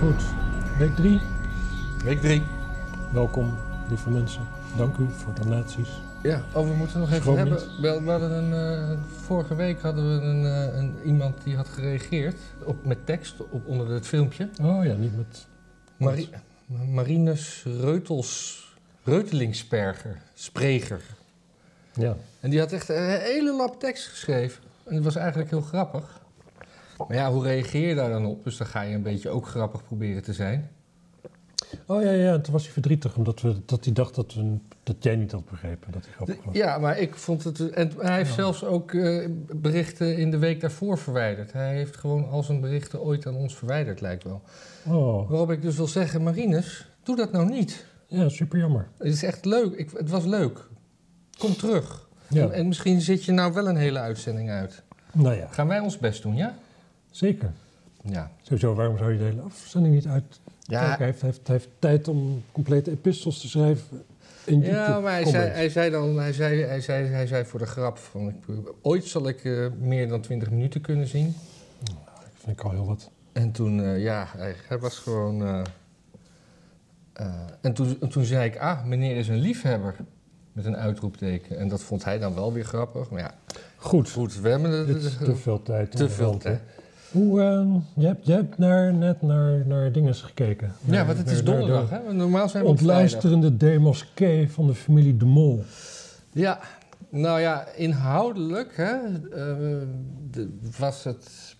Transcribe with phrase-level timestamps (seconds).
[0.00, 0.22] Goed,
[0.78, 1.20] week 3.
[2.04, 2.42] Week 3.
[3.12, 3.58] Welkom,
[3.88, 4.42] lieve mensen.
[4.76, 5.88] Dank u voor donaties.
[6.22, 7.58] Ja, oh, we moeten nog even hebben.
[7.80, 11.68] We, we hadden een, eh, vorige week hadden we een, eh, een, iemand die had
[11.68, 14.48] gereageerd op, met tekst op, onder het filmpje.
[14.62, 15.46] Oh ja, niet met...
[15.96, 16.28] Mari
[16.92, 18.64] Marinus Reutels,
[19.04, 21.02] Reutelingsperger, Spreger.
[21.92, 24.62] Ja, En die had echt een hele lap tekst geschreven.
[24.84, 26.20] En dat was eigenlijk heel grappig.
[27.08, 28.44] Maar ja, hoe reageer je daar dan op?
[28.44, 30.70] Dus dan ga je een beetje ook grappig proberen te zijn.
[31.86, 32.32] oh ja, ja.
[32.32, 35.32] En toen was hij verdrietig omdat we, dat hij dacht dat, we, dat jij niet
[35.32, 36.54] had begrepen dat hij grappig was.
[36.54, 37.70] Ja, maar ik vond het.
[37.70, 38.34] En hij heeft Ja.
[38.34, 41.52] zelfs ook eh, berichten in de week daarvoor verwijderd.
[41.52, 44.42] Hij heeft gewoon al zijn berichten ooit aan ons verwijderd, lijkt wel.
[44.86, 47.84] Oh, Waarop ik dus wil zeggen, Marinus, doe dat nou niet.
[48.06, 48.88] ja, super jammer.
[48.98, 49.72] Het is echt leuk.
[49.74, 50.68] Ik, het was leuk.
[51.38, 52.08] Kom terug.
[52.28, 54.82] Ja, En, en misschien zit je nou wel een hele uitzending uit.
[55.12, 56.54] nou ja, Gaan wij ons best doen, ja?
[57.16, 57.52] Zeker.
[58.02, 58.30] Ja.
[58.42, 60.40] Sowieso, waarom zou je de hele afzending niet uit...
[60.60, 64.04] Ja, Kijk, hij heeft, heeft, tijd om complete epistels te schrijven
[64.46, 67.66] ja maar hij zei, hij zei dan, hij zei, hij zei, hij zei voor de
[67.66, 68.34] grap van, ik,
[68.82, 71.34] ooit zal ik eh, meer dan 20 minuten kunnen zien.
[71.84, 73.10] Dat vind ik al heel wat.
[73.32, 75.46] En toen, eh, ja, hij, hij was gewoon.
[75.46, 75.62] eh,
[77.60, 79.96] en, toen, en toen zei ik, ah, meneer is een liefhebber.
[80.52, 81.58] Met een uitroepteken.
[81.58, 83.10] En dat vond hij dan wel weer grappig.
[83.10, 83.34] Maar ja,
[83.76, 84.32] Goed, goed,
[85.04, 85.92] is te veel tijd.
[85.92, 86.38] in te veel hè.
[86.38, 86.60] tijd.
[87.12, 87.68] Hoe, ehm,
[88.00, 90.72] je hebt, je hebt naar, net naar, naar dinges gekeken.
[90.84, 92.12] Ja, want het naar- is donderdag, de hè?
[92.12, 92.68] Normaal zijn we.
[92.68, 95.64] Ontluisterende demoskee van de familie De Mol.
[96.32, 96.58] Ja,
[97.10, 99.56] nou ja, inhoudelijk hè, eh,
[100.30, 101.54] de- was het,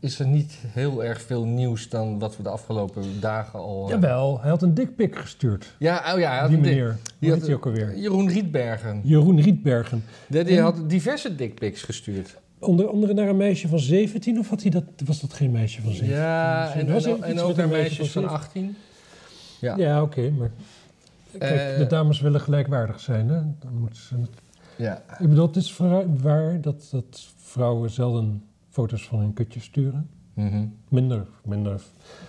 [0.00, 3.84] is er niet heel erg veel nieuws dan wat we de afgelopen dagen al...
[3.84, 5.74] eh, Jawel, hij had een dikpik gestuurd.
[5.78, 6.96] Ja, oh ja, hij had die een dik- meneer.
[7.18, 7.96] die had hij ook alweer?
[7.98, 9.00] Jeroen Rietbergen.
[9.04, 10.04] Jeroen Rietbergen.
[10.28, 12.36] Die, die En- had diverse dickpics gestuurd.
[12.60, 15.82] Onder andere naar een meisje van 17 of had hij dat, was dat geen meisje
[15.82, 16.16] van 17?
[16.18, 16.88] Ja, en,
[17.22, 18.28] en, ook naar meisjes van 17.
[18.28, 18.76] 18.
[19.60, 19.76] Ja.
[19.76, 20.50] Ja, oké, maar...
[21.38, 23.40] Kijk, Eh, de dames willen gelijkwaardig zijn, hè?
[23.58, 24.14] Dan moeten ze...
[24.76, 25.02] Ja.
[25.18, 25.76] Ik bedoel, het is
[26.22, 30.08] waar dat, dat vrouwen zelden foto's van hun kutje sturen.
[30.34, 30.66] Mhm.
[30.88, 31.82] Minder, minder,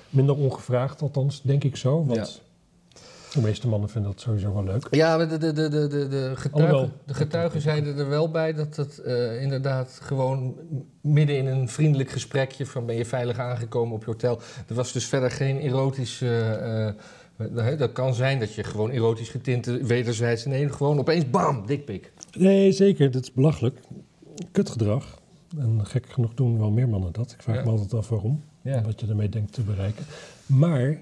[0.09, 2.05] minder ongevraagd althans, denk ik zo.
[2.05, 2.41] Want
[3.33, 4.87] de meeste mannen vinden dat sowieso wel leuk.
[4.91, 8.75] Ja, de, de, de, de, de, de getuigen, de getuigen zeiden er wel bij dat
[8.75, 10.55] het eh, inderdaad gewoon
[11.01, 14.39] midden in een vriendelijk gesprekje van ben je veilig aangekomen op je hotel.
[14.67, 16.21] Er was dus verder geen erotisch.
[16.21, 16.93] eh, eh,
[17.77, 20.45] dat kan zijn dat je gewoon erotisch getinte wederzijds.
[20.45, 22.11] Nee, gewoon opeens bam, dikpik.
[22.37, 23.11] Nee, zeker.
[23.11, 23.79] Dat is belachelijk.
[24.51, 25.19] Kutgedrag.
[25.57, 27.31] En gek genoeg doen wel meer mannen dat.
[27.31, 27.63] Ik vraag Ja.
[27.63, 28.43] me altijd af waarom.
[28.61, 28.81] Ja.
[28.81, 30.05] Wat je ermee denkt te bereiken.
[30.45, 30.97] Maar,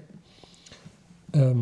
[1.30, 1.58] ehm,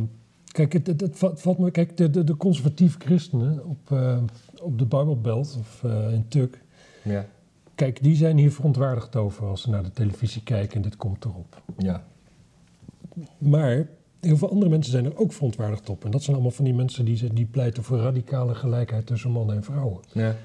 [0.67, 3.93] kijk, het, het, het va- het valt me, kijk de, de, de conservatieve christenen op,
[3.93, 4.19] eh,
[4.63, 6.63] op de Bijbelbelt of eh, in Tuk.
[7.05, 7.27] Ja.
[7.75, 11.25] Kijk, die zijn hier verontwaardigd over als ze naar de televisie kijken en dit komt
[11.25, 11.63] erop.
[11.77, 12.05] Ja.
[13.39, 13.89] Maar
[14.21, 16.05] heel veel andere mensen zijn er ook verontwaardigd op.
[16.05, 19.57] En dat zijn allemaal van die mensen die, die pleiten voor radicale gelijkheid tussen mannen
[19.57, 20.01] en vrouwen.
[20.13, 20.37] Ja.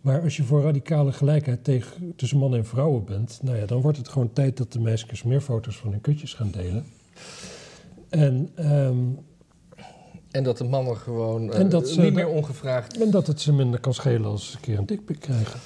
[0.00, 3.80] Maar als je voor radicale gelijkheid tegen, tussen mannen en vrouwen bent, nou ja, dan
[3.80, 6.84] wordt het gewoon tijd dat de meisjes meer foto's van hun kutjes gaan delen.
[8.08, 8.96] En, ehm,
[10.30, 13.00] En dat de mannen gewoon eh, En dat ze- niet meer ongevraagd.
[13.02, 15.60] en dat het ze minder kan schelen als ze een keer een dikpik krijgen.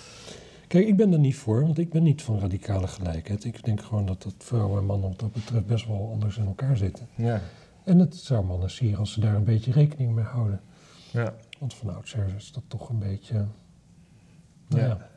[0.69, 3.45] Kijk, ik ben er niet voor, want ik ben niet van radicale gelijkheid.
[3.45, 6.47] Ik denk gewoon dat, dat vrouwen en mannen wat dat betreft best wel anders in
[6.47, 7.09] elkaar zitten.
[7.15, 7.41] Ja.
[7.85, 10.61] En het zou mannen sieren als ze daar een beetje rekening mee houden.
[11.11, 11.35] Ja.
[11.59, 13.35] Want van oudsher is dat toch een beetje...
[14.69, 14.89] Nou Ja.
[14.89, 15.09] ja.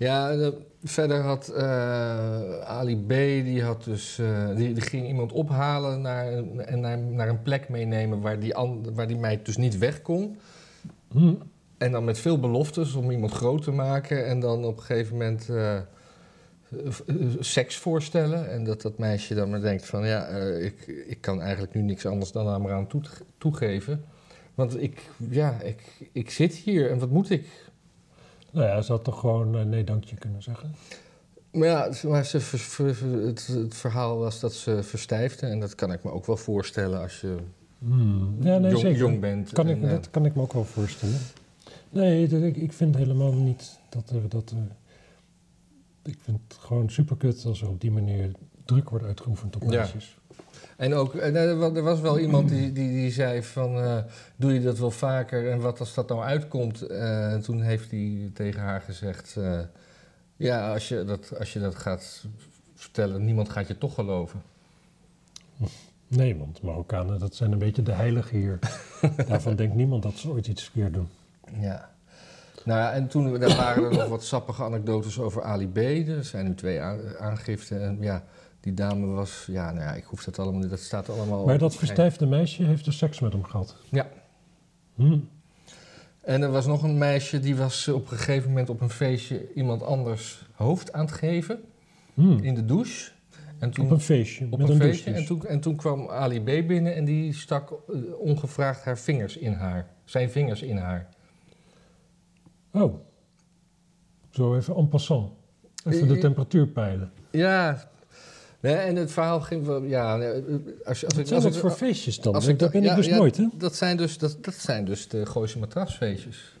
[0.00, 3.08] Ja, de- verder had eh, Ali B.
[3.44, 7.68] die had dus eh, die, die ging iemand ophalen naar, en naar, naar een plek
[7.68, 10.36] meenemen waar die, an, waar die meid dus niet weg kon.
[11.12, 11.34] Hm.
[11.78, 15.12] En dan met veel beloftes om iemand groot te maken en dan op een gegeven
[15.16, 15.82] moment eh, eh,
[17.06, 18.50] eh, seks voorstellen.
[18.50, 21.82] En dat dat meisje dan maar denkt van ja, eh, ik, ik kan eigenlijk nu
[21.82, 23.02] niks anders dan aan me aan toe,
[23.38, 24.04] toegeven.
[24.54, 25.00] Want ik,
[25.30, 25.82] ja, ik,
[26.12, 27.46] ik zit hier en wat moet ik?
[28.50, 30.74] Nou ja, ze had toch gewoon eh, nee dankje kunnen zeggen.
[31.52, 35.46] Maar ja, maar ze ver- ver- ver- het, het verhaal was dat ze verstijfde.
[35.46, 37.36] En dat kan ik me ook wel voorstellen als je
[37.78, 38.36] Hmm.
[38.40, 38.98] Ja, nee, jong, zeker.
[38.98, 39.52] jong bent.
[39.52, 41.18] Kan ik, En, eh, dat kan ik me ook wel voorstellen.
[41.90, 44.56] Nee, dat- ik, ik vind helemaal niet dat er, dat er...
[46.02, 48.30] Ik vind het gewoon superkut als er op die manier
[48.64, 49.68] druk wordt uitgeoefend op Ja.
[49.68, 50.18] meisjes.
[50.80, 53.98] En ook, er wa- er was wel iemand die, die, die zei van, eh,
[54.36, 56.82] doe je dat wel vaker en wat als dat nou uitkomt?
[56.82, 59.60] Eh, en toen heeft hij tegen haar gezegd, eh,
[60.36, 62.24] ja, als je, dat, als je dat gaat
[62.74, 64.42] vertellen, niemand gaat je toch geloven.
[66.08, 68.58] Nee, want Marokkanen, dat zijn een beetje de heiligen hier.
[69.28, 71.08] Daarvan denkt niemand dat ze ooit iets verkeerd doen.
[71.60, 71.90] Ja.
[72.64, 75.76] Nou ja, en toen daar waren er nog wat sappige anekdotes over Ali B.
[76.08, 77.82] Er zijn nu twee aan- aangiften.
[77.82, 78.24] En ja,
[78.60, 79.44] die dame was...
[79.50, 80.68] Ja, nou ja, ik hoef dat allemaal...
[80.68, 81.44] Dat staat allemaal...
[81.46, 83.76] Maar dat verstijfde meisje heeft dus seks met hem gehad.
[83.88, 84.08] Ja.
[84.94, 85.18] Hm.
[86.20, 89.52] En er was nog een meisje die was op een gegeven moment op een feestje
[89.54, 91.60] iemand anders hoofd aan het geven.
[92.14, 92.38] Hm.
[92.38, 93.10] In de douche.
[93.58, 94.46] En toen, Op een feestje.
[94.50, 95.04] op met een een feestje.
[95.12, 95.20] douche.
[95.20, 99.36] En toen, en toen kwam Ali B binnen en die stak eh, ongevraagd haar vingers
[99.36, 99.86] in haar.
[100.04, 101.08] Zijn vingers in haar.
[102.72, 102.94] Oh.
[104.30, 105.32] Zo even en passant.
[105.84, 107.12] Even de Eh, temperatuur peilen.
[107.30, 107.88] Ja.
[108.60, 109.82] Nee, en het verhaal ging wel...
[109.82, 110.24] Ja, als,
[110.84, 112.34] als ik, zijn als dat ik, voor feestjes dan?
[112.34, 113.46] als Dat ik- ben ik dus ja, nooit, hè?
[113.54, 116.56] Dat zijn dus, dat, dat zijn dus de Gooise matrasfeestjes.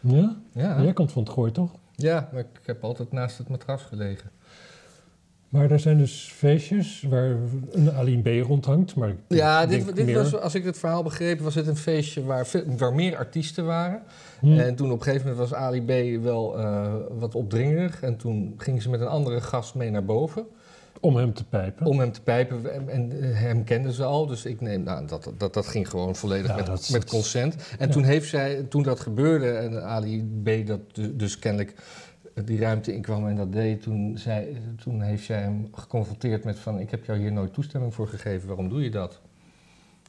[0.00, 0.36] Ja?
[0.52, 0.82] Ja.
[0.82, 1.70] Jij komt van het gooi, toch?
[1.96, 4.30] ja, maar ik heb altijd naast het matras gelegen.
[5.52, 7.36] Maar er zijn dus feestjes waar
[7.70, 8.94] een Ali B rondhangt.
[8.94, 12.24] Maar Ja, dit, dit meer- was, als ik het verhaal begreep, was het een feestje
[12.24, 12.46] waar,
[12.76, 14.02] waar meer artiesten waren.
[14.40, 14.58] Hm.
[14.58, 15.82] En toen op een gegeven moment was Ali
[16.16, 18.02] B wel eh, wat opdringerig.
[18.02, 20.46] En toen ging ze met een andere gast mee naar boven
[21.00, 21.86] Om hem te pijpen.
[21.86, 22.72] om hem te pijpen.
[22.74, 25.88] En, en eh, hem kenden ze al, dus ik neem, nou, dat, dat, dat ging
[25.88, 27.54] gewoon volledig Ja, met, dat met consent.
[27.78, 27.92] En ja.
[27.92, 31.74] toen heeft zij, toen dat gebeurde en Ali B dat du- dus kennelijk
[32.44, 36.78] die ruimte inkwam en dat deed, toen, zei, toen heeft zij hem geconfronteerd met van,
[36.78, 39.20] ik heb jou hier nooit toestemming voor gegeven, waarom doe je dat?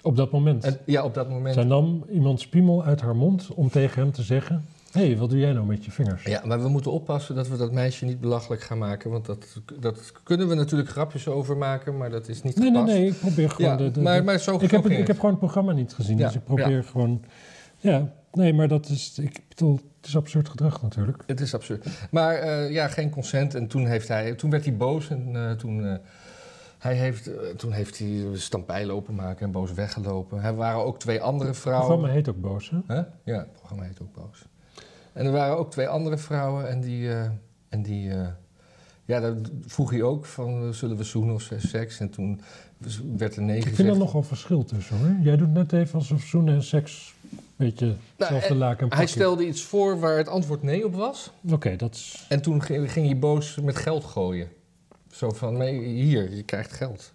[0.01, 0.63] Op dat moment.
[0.63, 4.11] En ja, op dat moment Zij nam iemands piemel uit haar mond om tegen hem
[4.11, 4.65] te zeggen...
[4.91, 6.23] Hé, hey, wat doe jij nou met je vingers?
[6.23, 9.11] Ja, maar we moeten oppassen dat we dat meisje niet belachelijk gaan maken.
[9.11, 12.79] Want dat, dat kunnen we natuurlijk grapjes over maken, maar dat is niet Nee, nee,
[12.79, 12.97] gepast.
[12.97, 13.71] nee, ik probeer gewoon...
[13.71, 15.93] Ja, de, de- maar, maar zo ik, heb, het- ik heb gewoon het programma niet
[15.93, 17.21] gezien, Ja, dus ik probeer gewoon...
[17.77, 19.19] Ja, nee, maar dat is...
[19.19, 21.23] Ik bedoel, het is absurd gedrag natuurlijk.
[21.25, 21.87] Het is absurd.
[22.11, 23.55] Maar eh, ja, geen consent.
[23.55, 25.95] En toen, heeft hij, toen werd hij boos en eh, toen, eh,
[26.77, 30.43] hij heeft, toen heeft hij stampij lopen maken en boos weggelopen.
[30.43, 31.87] Er waren ook twee andere Het vrouwen.
[31.87, 32.95] programma heet ook Boos, hè?
[33.23, 34.45] Ja, het programma heet ook Boos.
[35.13, 37.09] En er waren ook twee andere vrouwen en die,
[37.69, 38.11] en die
[39.05, 41.99] ja, daar vroeg hij ook van, zullen we zoenen of seks?
[41.99, 42.41] En toen
[43.17, 45.15] werd er nee Ik vind er nogal verschil tussen, hoor.
[45.21, 47.12] Jij doet net even alsof zoenen en seks
[47.55, 51.31] beetje hetzelfde eh, laken en Hij stelde iets voor waar het antwoord nee op was.
[51.51, 52.25] Oké, dat is...
[52.29, 54.47] En toen ging, hij boos met geld gooien.
[55.11, 57.11] Zo van, nee, hier, je krijgt geld.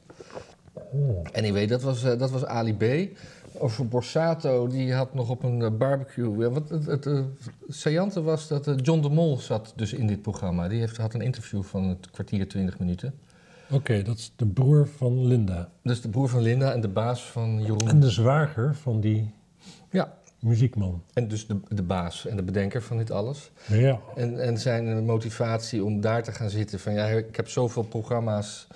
[0.73, 1.25] Oh.
[1.33, 3.17] Anyway, dat was, eh, dat was Ali B.
[3.59, 6.39] Over Borsato, die had nog op een eh, barbecue...
[6.39, 7.25] Ja, wat het, het
[7.69, 10.69] saillante was dat John de Mol zat dus in dit programma.
[10.69, 13.15] Die heeft, had een interview van het kwartier, 20 minuten.
[13.71, 15.71] Oké, dat is de broer van Linda.
[15.83, 18.01] Dus de broer van Linda en de baas van En Jeroen.
[18.01, 19.35] de zwager van die
[19.91, 21.03] Ja, muziekman.
[21.13, 23.51] en dus de, de baas en de bedenker van dit alles.
[23.67, 24.01] Ja.
[24.17, 28.67] En, en zijn motivatie om daar te gaan zitten van ja, ik heb zoveel programma's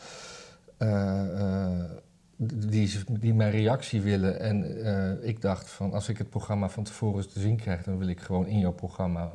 [0.77, 1.91] eh, eh,
[2.37, 4.41] die, die mijn reactie willen.
[4.41, 7.99] En eh, ik dacht van als ik het programma van tevoren te zien krijg, dan
[7.99, 9.31] wil ik gewoon in jouw programma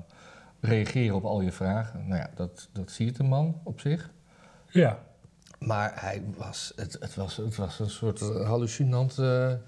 [0.60, 2.08] reageren op al je vragen.
[2.08, 4.10] Nou ja, dat, dat ziet de man op zich.
[4.70, 5.00] Ja.
[5.60, 9.60] Maar hij was, het, het, was, het was een soort hallucinante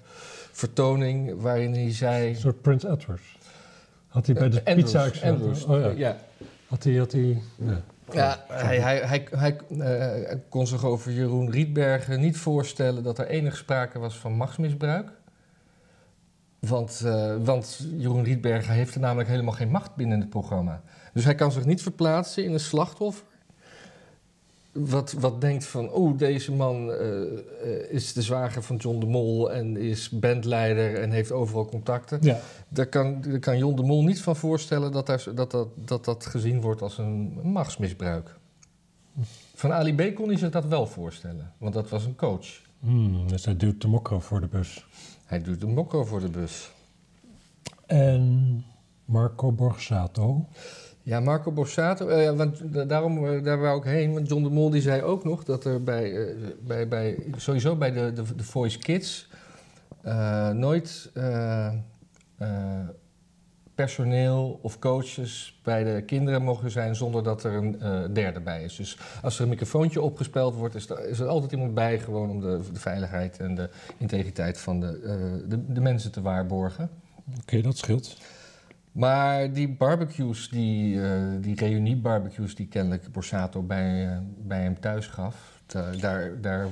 [0.52, 2.28] vertoning waarin hij zei...
[2.28, 3.38] Een soort Prince Edwards.
[4.06, 5.88] Had hij bij de Eh, Andrews, pizza Andrews, Oh ja.
[5.88, 6.16] ja.
[6.66, 6.94] Had hij...
[6.94, 7.82] Had hij ja.
[8.12, 13.26] Ja, hij, hij, hij, hij eh, kon zich over Jeroen Rietbergen niet voorstellen dat er
[13.26, 15.10] enig sprake was van machtsmisbruik.
[16.58, 20.82] Want, eh, want Jeroen Rietbergen heeft er namelijk helemaal geen macht binnen het programma.
[21.12, 23.24] Dus hij kan zich niet verplaatsen in een slachtoffer.
[24.72, 29.06] Wat, wat denkt van, oh, deze man eh, eh, is de zwager van John de
[29.06, 32.18] Mol en is bandleider en heeft overal contacten.
[32.22, 32.40] ja.
[32.68, 36.04] Daar kan, daar kan Jon de Mol niet van voorstellen dat daar, dat, dat, dat
[36.04, 38.38] dat gezien wordt als een machtsmisbruik.
[39.54, 42.46] Van Ali B kon hij zich dat wel voorstellen, want dat was een coach.
[42.80, 44.86] Hmm, dus hij duwt de mokro voor de bus.
[45.24, 46.70] Hij doet de mokko voor de bus.
[47.86, 48.64] En
[49.04, 50.48] Marco Borsato.
[51.10, 54.12] Ja, Marco Borsato, eh, want da- daarom, eh, daar wou ik heen.
[54.12, 57.76] Want John de Mol die zei ook nog dat er bij, eh, bij, bij sowieso
[57.76, 59.28] bij de, de, de Voice Kids
[60.52, 61.10] nooit
[63.74, 67.78] personeel of coaches bij de kinderen mogen zijn zonder dat er een
[68.12, 68.76] derde bij is.
[68.76, 72.30] Dus als er een microfoontje opgespeld wordt, is er, is er altijd iemand bij gewoon
[72.30, 75.00] om de, de veiligheid en de integriteit van de,
[75.48, 76.90] de, de mensen te waarborgen.
[77.40, 78.16] Oké, dat scheelt.
[78.92, 84.16] Maar die barbecues, die, eh die reunie-barbecues die kennelijk Borsato bij, eh,
[84.46, 86.66] bij hem thuis gaf, da- daar, daar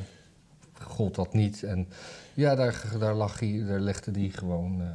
[0.82, 1.62] gold dat niet.
[1.62, 1.86] En
[2.34, 4.86] ja, daar, daar, lag hij, daar legde hij gewoon eh,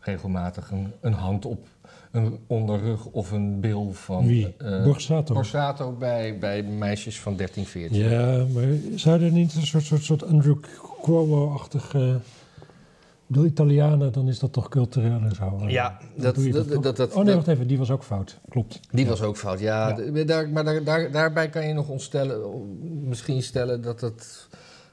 [0.00, 1.66] regelmatig een, een hand op
[2.10, 4.54] een onderrug of een bil van Wie?
[4.58, 5.34] eh, Borsato.
[5.34, 7.98] Borsato bij, bij meisjes van 13, 14.
[7.98, 10.56] Ja, maar zou er niet een soort, soort, soort Andrew
[11.02, 12.20] Cuomo-achtige
[13.28, 15.64] bedoel, Italianen, dan is dat toch cultureel en zo.
[15.66, 18.38] Ja, dat, dat, dat, dat, oh nee, wacht even, die was ook fout.
[18.48, 18.80] Klopt.
[18.90, 19.92] Die was ook fout, ja.
[20.24, 24.48] Daar, maar daar, daar, daarbij kan je nog ontstellen, misschien stellen dat het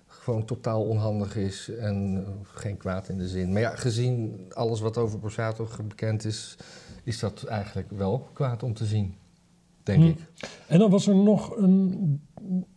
[0.08, 3.52] gewoon totaal onhandig is en geen kwaad in de zin.
[3.52, 6.56] Maar ja, gezien alles wat over Borsato bekend is,
[7.04, 9.16] is dat eigenlijk wel kwaad om te zien,
[9.84, 10.08] denk Hm.
[10.08, 10.18] ik.
[10.68, 12.22] En dan was er nog een-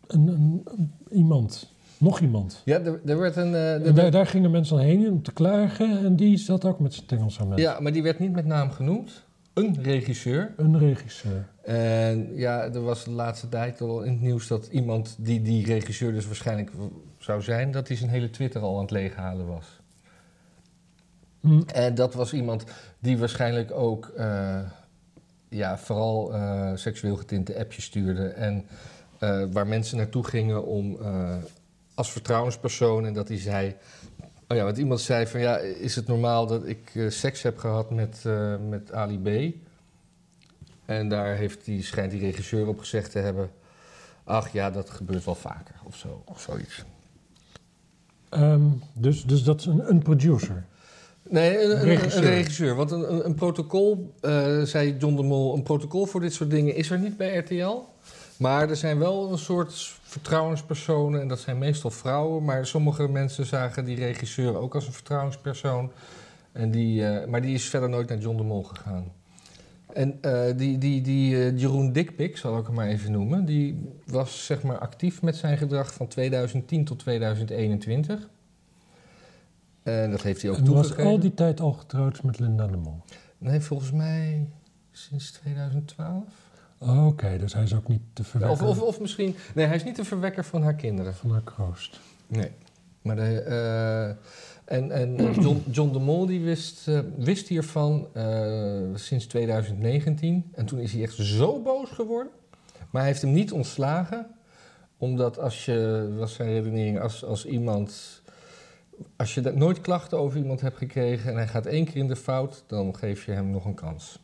[0.06, 0.62] een-
[1.10, 1.72] iemand.
[1.98, 2.62] Nog iemand.
[2.64, 3.54] Ja, er, er werd een...
[3.54, 6.04] eh, er daar, daar gingen mensen dan heen om te klagen.
[6.04, 7.68] En die zat ook met zijn tengels aan mensen.
[7.68, 9.26] ja, maar die werd niet met naam genoemd.
[9.54, 10.54] Een regisseur.
[10.56, 11.48] Een regisseur.
[11.62, 15.64] En ja, er was de laatste tijd al in het nieuws dat iemand die die
[15.64, 16.70] regisseur dus waarschijnlijk
[17.18, 19.80] zou zijn, dat hij zijn hele Twitter al aan het leeghalen was.
[21.40, 21.60] Hm.
[21.66, 22.64] En dat was iemand
[22.98, 24.60] die waarschijnlijk ook eh,
[25.48, 28.28] ja, vooral eh, seksueel getinte appjes stuurde.
[28.28, 28.66] En
[29.52, 30.98] waar mensen naartoe gingen om
[31.98, 33.06] als vertrouwenspersoon.
[33.06, 33.76] En dat hij zei.
[34.48, 37.58] Oh ja, want iemand zei van ja, is het normaal dat ik eh, seks heb
[37.58, 39.54] gehad met, eh, met Ali B?
[40.84, 43.50] En daar heeft die, schijnt die regisseur op gezegd te hebben.
[44.24, 46.84] Ach ja, dat gebeurt wel vaker of zo, of zoiets.
[48.28, 48.62] Ehm,
[48.92, 50.64] dus, dus dat is een, een producer.
[51.22, 52.22] Nee, een, een- Regisseur.
[52.24, 52.74] een regisseur.
[52.74, 56.50] Want een, een, een protocol, eh, zei John de Mol, een protocol voor dit soort
[56.50, 57.78] dingen is er niet bij RTL.
[58.38, 62.44] Maar er zijn wel een soort vertrouwenspersonen, en dat zijn meestal vrouwen.
[62.44, 65.92] Maar sommige mensen zagen die regisseur ook als een vertrouwenspersoon.
[66.52, 69.12] En die, eh, maar die is verder nooit naar John de Mol gegaan.
[69.92, 73.92] En eh, die, die, die eh, Jeroen Dikpik, zal ik hem maar even noemen, die
[74.06, 78.28] was zeg maar actief met zijn gedrag van 2010 tot 2021.
[79.82, 81.10] En dat heeft hij ook En was toegegeven.
[81.10, 83.02] al die tijd al getrouwd met Linda de Mol.
[83.38, 84.48] Nee, volgens mij
[84.90, 86.24] sinds 2012.
[86.78, 89.36] Oh, Oké, dus hij is ook niet de Of, verwekker of, of misschien...
[89.54, 91.14] Nee, hij is niet de verwekker van haar kinderen.
[91.14, 92.00] van haar kroost.
[92.26, 92.50] Nee.
[93.02, 94.08] Maar de, eh,
[94.76, 100.50] en en John, John de Mol die wist, eh, wist hiervan eh, sinds 2019.
[100.54, 102.32] En toen is hij echt zo boos geworden.
[102.90, 104.26] Maar hij heeft hem niet ontslagen.
[104.96, 108.22] Omdat als je, was zijn redenering, als, als iemand...
[109.16, 112.16] Als je nooit klachten over iemand hebt gekregen en hij gaat één keer in de
[112.16, 114.18] fout, dan geef je hem nog een kans.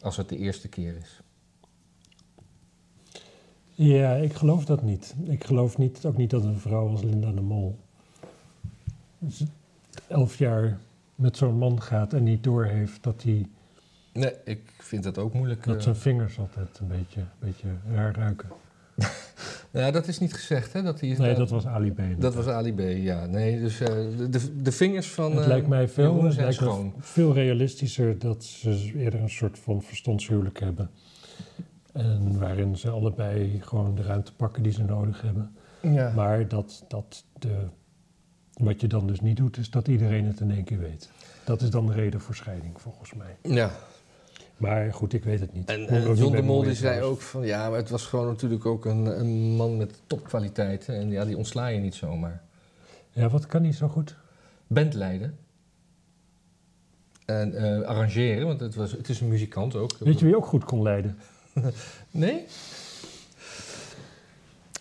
[0.00, 1.20] Als het de eerste keer is.
[3.78, 5.14] Ja, ik geloof dat niet.
[5.24, 7.78] Ik geloof niet, ook niet dat een vrouw als Linda de Mol
[10.08, 10.78] elf jaar
[11.14, 13.46] met zo'n man gaat en niet doorheeft dat, hij,
[14.12, 15.64] Nee, ik vind dat ook moeilijk.
[15.64, 15.82] dat eh.
[15.82, 18.48] zijn vingers altijd een beetje, een beetje raar ruiken.
[19.70, 20.82] Ja, dat is niet gezegd, hè?
[20.82, 22.00] Dat, hij, Nee, dat was Ali B.
[22.18, 23.26] dat was Ali B, ja.
[23.26, 23.88] Nee, dus eh,
[24.30, 26.62] de, de, vingers van het eh, lijkt mij veel, het lijkt
[26.98, 30.90] veel realistischer dat ze eerder een soort van verstandshuwelijk hebben.
[31.96, 35.56] En waarin ze allebei gewoon de ruimte pakken die ze nodig hebben.
[35.80, 36.12] Ja.
[36.14, 37.56] Maar dat, dat de,
[38.52, 41.10] wat je dan dus niet doet, is dat iedereen het in één keer weet.
[41.44, 43.36] Dat is dan de reden voor scheiding, volgens mij.
[43.42, 43.70] ja.
[44.56, 45.68] Maar goed, ik weet het niet.
[45.68, 47.46] En, en John de Mol die zei ook van...
[47.46, 50.94] Ja, maar het was gewoon natuurlijk ook een, een man met topkwaliteiten.
[50.94, 52.42] En ja, die ontsla je niet zomaar.
[53.10, 54.16] Ja, wat kan hij zo goed?
[54.66, 55.38] Band leiden.
[57.26, 59.92] En eh, arrangeren, want het, was, het is een muzikant ook.
[59.98, 61.18] Weet je wie ook goed kon leiden?
[62.10, 62.44] Nee?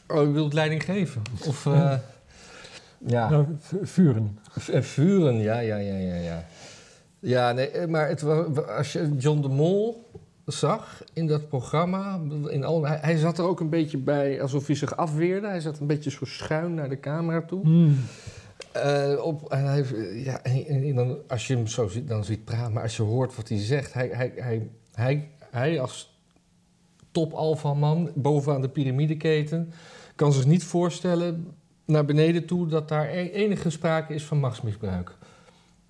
[0.08, 1.22] Oh, je wilt leiding geven?
[1.48, 1.66] Of...
[1.66, 1.94] eh,
[3.08, 3.30] Ja.
[3.30, 3.46] Nou,
[3.82, 4.40] vuren.
[4.72, 6.46] En vuren, ja, ja, ja, ja, ja.
[7.20, 8.24] Ja, nee, eh, maar het,
[8.68, 10.10] als je John de Mol
[10.46, 14.68] zag in dat programma, in al, hij, hij zat er ook een beetje bij alsof
[14.68, 15.48] hij zich afweerde.
[15.48, 17.64] Hij zat een beetje zo schuin naar de camera toe.
[17.64, 17.98] Hmm.
[18.72, 22.46] Eh, op, en hij, ja, en, en dan, als je hem zo ziet, dan ziet
[22.46, 26.15] praten, maar als je hoort wat hij zegt, hij, hij, hij, hij, hij als
[27.16, 29.72] top alpha man bovenaan de piramideketen
[30.16, 31.48] kan zich niet voorstellen
[31.86, 35.16] naar beneden toe dat daar e- enige sprake is van machtsmisbruik.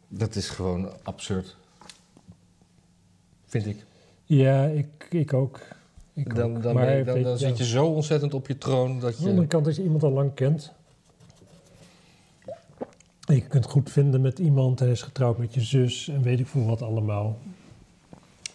[0.08, 1.56] Dat is gewoon absurd.
[3.46, 3.86] Vind ik.
[4.24, 5.60] Ja, ik, ik ook.
[6.14, 9.10] Ik Dan, dan, Maar je- dan, je, zit je zo ontzettend op je troon dat
[9.10, 9.48] Aan de andere je...
[9.48, 10.72] kant, als je iemand al lang kent.
[13.28, 16.22] En je kunt het goed vinden met iemand, hij is getrouwd met je zus en
[16.22, 17.38] weet ik veel wat allemaal.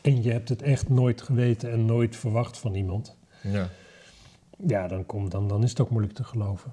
[0.02, 3.16] En je hebt het echt nooit geweten en nooit verwacht van iemand.
[3.42, 3.68] Ja.
[4.66, 6.72] Ja, dan, kom, dan, dan is het ook moeilijk te geloven.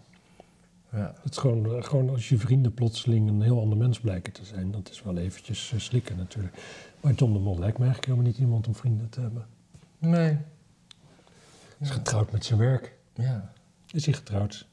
[0.92, 1.14] Ja.
[1.22, 4.46] Het is gewoon, eh, gewoon als je vrienden plotseling een heel ander mens blijken te
[4.46, 4.72] zijn.
[4.72, 6.56] Dat is wel eventjes eh, slikken natuurlijk.
[7.02, 9.46] Maar John de Mol lijkt me eigenlijk helemaal niet iemand om vrienden te hebben.
[9.98, 10.28] Nee.
[10.28, 10.46] Hij
[11.80, 11.94] is Ja.
[11.94, 12.94] getrouwd met zijn werk.
[13.14, 13.52] Ja.
[13.92, 14.68] Is hij getrouwd?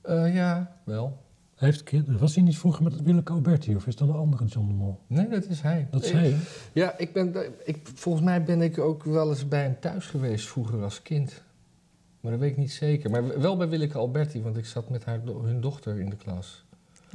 [0.00, 1.21] Eh, ja, wel.
[1.62, 2.20] Heeft kinderen.
[2.20, 4.98] Was hij niet vroeger met Willeke Alberti of is dat een andere John de Mol?
[5.06, 5.88] Nee, dat is hij.
[5.90, 6.30] Dat is Ik- hij.
[6.30, 6.36] hè?
[6.72, 10.48] Ja, ik ben, ik, volgens mij ben ik ook wel eens bij hem thuis geweest
[10.48, 11.42] vroeger als kind.
[12.20, 13.10] Maar dat weet ik niet zeker.
[13.10, 16.64] Maar wel bij Willeke Alberti, want ik zat met haar, hun dochter in de klas.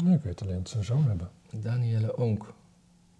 [0.04, 1.30] Nee, ik weet alleen dat ze een zoon hebben.
[1.52, 2.54] Danielle Oonk.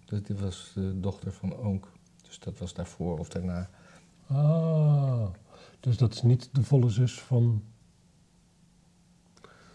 [0.04, 1.86] Dus dit was de dochter van Oonk.
[2.26, 3.68] Dus dat was daarvoor of daarna.
[4.26, 5.26] Ah,
[5.80, 7.62] dus dat is niet de volle zus van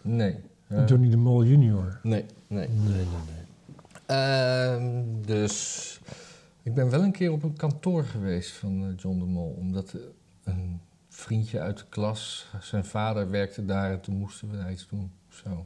[0.02, 0.36] Nee.
[0.68, 2.00] Johnny de Mol junior.
[2.04, 2.68] nee, nee.
[2.68, 3.44] Nee, nee, nee.
[4.06, 6.00] Ehm, dus
[6.64, 9.56] ik ben wel een keer op een kantoor geweest van eh, John de Mol.
[9.60, 10.02] Omdat eh,
[10.44, 14.88] een vriendje uit de klas, zijn vader werkte daar en toen moesten we daar iets
[14.88, 15.12] doen.
[15.30, 15.66] Zo.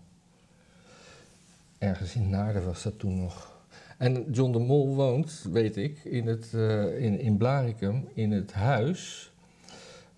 [1.77, 3.55] Ergens in Naarden was dat toen nog.
[3.97, 8.53] En John de Mol woont, weet ik, in, het, eh, in, in Blaricum, in het
[8.53, 9.31] huis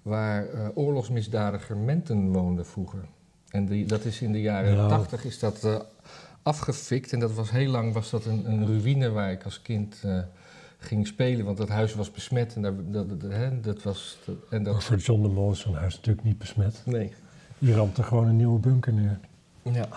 [0.01, 3.05] waar eh, oorlogsmisdadiger Menten woonde vroeger.
[3.51, 4.87] En die, dat is in de jaren Ja.
[4.87, 5.79] tachtig is dat eh,
[6.43, 7.13] afgefikt.
[7.13, 10.19] En dat was heel lang was dat een, een ruïne waar ik als kind eh,
[10.77, 11.45] ging spelen.
[11.45, 14.17] Want dat huis was besmet en daar, dat, dat, hè, dat was...
[14.25, 16.81] dat- en Maar dat, voor John de Mol is zo'n huis natuurlijk niet besmet.
[16.85, 17.13] nee.
[17.59, 19.19] Die ramt er gewoon een nieuwe bunker neer.
[19.73, 19.87] Ja.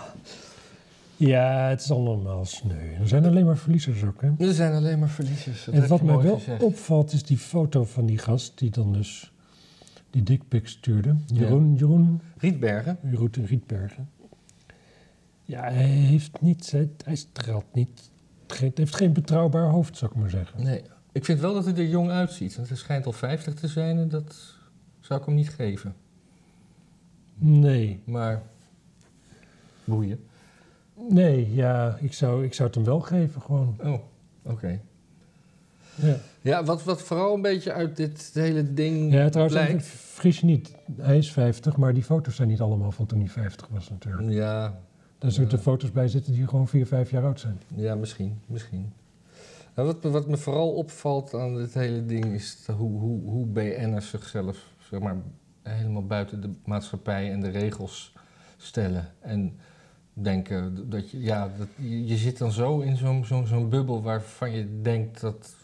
[1.15, 2.93] Ja, het is allemaal sneu.
[2.99, 4.31] Er zijn alleen maar verliezers ook, hè?
[4.47, 5.65] Er zijn alleen maar verliezers.
[5.65, 6.63] Dat en wat je mij wel gezegd.
[6.63, 9.32] opvalt is die foto van die gast die dan dus
[10.13, 11.15] die dickpic stuurde.
[11.25, 11.39] Ja.
[11.39, 12.97] Jeroen, Jeroen, Rietbergen.
[13.03, 14.09] Jeroen Rietbergen.
[15.43, 18.11] Ja, hij heeft niet, hij, hij straalt niet,
[18.47, 20.63] geen, heeft geen betrouwbaar hoofd, zou ik maar zeggen.
[20.63, 20.81] Nee.
[21.11, 22.55] Ik vind wel dat hij er jong uitziet.
[22.55, 24.55] Want hij schijnt al 50 te zijn en dat
[24.99, 25.95] zou ik hem niet geven.
[27.35, 28.41] Nee, Maar
[29.83, 30.19] boeien.
[31.09, 33.75] nee, ja, ik zou, ik zou het hem wel geven, gewoon.
[33.83, 33.99] Oh,
[34.43, 34.79] oké.
[35.95, 39.85] Ja, Ja, wat, wat vooral een beetje uit dit hele ding ja trouwens, blijkt...
[40.39, 43.67] je niet, hij is 50, maar die foto's zijn niet allemaal van toen hij 50
[43.67, 44.29] was natuurlijk.
[44.31, 44.79] Ja,
[45.17, 45.57] Daar zullen Ja.
[45.57, 47.59] foto's bij zitten die gewoon 4, 5 jaar oud zijn.
[47.75, 48.93] ja, misschien, misschien.
[49.75, 53.45] Nou, wat, me- wat me vooral opvalt aan dit hele ding is hoe, hoe, hoe
[53.45, 54.57] BN'ers zichzelf
[54.89, 55.15] zeg maar,
[55.61, 58.13] helemaal buiten de maatschappij en de regels
[58.57, 59.07] stellen.
[59.19, 59.57] En
[60.13, 64.01] denken dat je, ja, dat, je, je zit dan zo in zo'n zo'n zo'n bubbel
[64.01, 65.55] waarvan je denkt dat,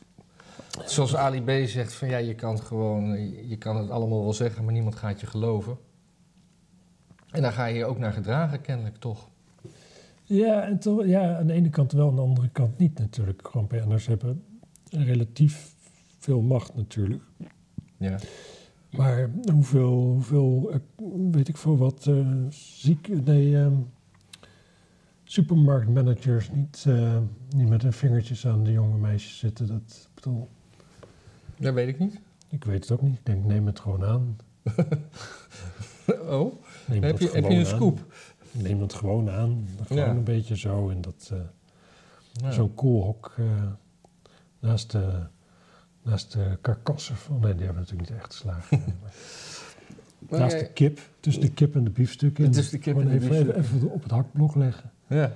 [0.85, 4.63] zoals Ali B zegt, van ja, je kan gewoon, je kan het allemaal wel zeggen,
[4.63, 5.77] maar niemand gaat je geloven.
[7.31, 9.29] En daar ga je je ook naar gedragen, kennelijk toch.
[10.23, 13.47] Ja, en toch, ja, aan de ene kant wel, aan de andere kant niet natuurlijk.
[13.47, 14.43] Gewoon PN'ers hebben
[14.89, 15.75] relatief
[16.19, 17.23] veel macht natuurlijk.
[17.97, 18.19] Ja.
[18.97, 20.79] Maar hoeveel, hoeveel eh,
[21.31, 23.73] weet ik veel wat, eh, ziek, nee, ehm,
[25.23, 27.17] supermarktmanagers niet, eh,
[27.55, 29.67] niet met hun vingertjes aan de jonge meisjes zitten.
[29.67, 30.49] Dat, bedoel,
[31.59, 32.19] Dat weet ik niet.
[32.49, 33.17] ik weet het ook niet.
[33.17, 34.37] Ik denk, neem het gewoon aan.
[36.29, 36.53] Oh,
[36.85, 37.65] Neem heb je, heb je een aan.
[37.65, 37.99] scoop?
[38.51, 39.67] Neem het gewoon aan.
[39.87, 40.09] Gewoon Ja.
[40.09, 40.89] een beetje zo.
[40.89, 41.39] En dat, eh,
[42.31, 42.51] Ja.
[42.51, 43.45] zo'n koelhok eh,
[44.59, 45.19] naast de,
[46.03, 47.39] naast de karkassen van...
[47.39, 48.79] Nee, die hebben natuurlijk niet echt geslagen.
[50.29, 52.45] maar naast jij- de kip, tussen de kip en de biefstukken.
[52.45, 54.91] en Tussen de kip en de even, even, op het hakblok leggen.
[55.07, 55.33] Ja.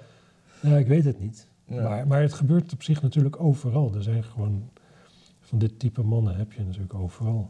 [0.59, 1.47] Ja, ik weet het niet.
[1.67, 1.81] Ja.
[1.89, 3.95] Maar, maar het gebeurt op zich natuurlijk overal.
[3.95, 4.69] Er zijn gewoon...
[5.53, 7.49] Van dit type mannen heb je natuurlijk overal.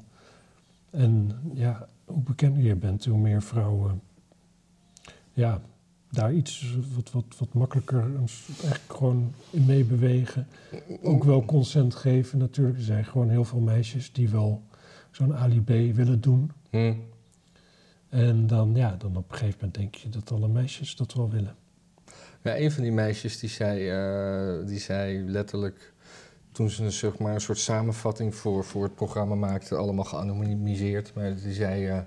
[0.89, 4.01] En ja, hoe bekender je bent, hoe meer vrouwen...
[5.33, 5.61] Ja,
[6.09, 10.47] daar iets wat, wat, wat makkelijker eigenlijk gewoon in meebewegen.
[11.01, 12.77] Ook wel consent geven natuurlijk.
[12.77, 14.63] Er zijn gewoon heel veel meisjes die wel
[15.11, 16.51] zo'n Ali B willen doen.
[16.69, 16.93] Hm.
[18.09, 21.29] En dan, ja, dan op een gegeven moment denk je dat alle meisjes dat wel
[21.29, 21.55] willen.
[22.41, 25.92] Ja, een van die meisjes die zei, eh, die zei letterlijk...
[26.53, 29.75] toen ze een, zeg maar, een soort samenvatting voor, voor het programma maakte...
[29.75, 31.87] allemaal geanonimiseerd, maar die zei...
[31.87, 31.99] eh,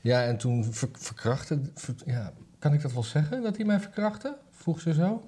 [0.00, 1.60] ja, en toen ver, verkrachtte...
[1.74, 4.36] ver- ja, kan ik dat wel zeggen, dat hij mij verkrachtte?
[4.50, 5.22] Vroeg ze zo.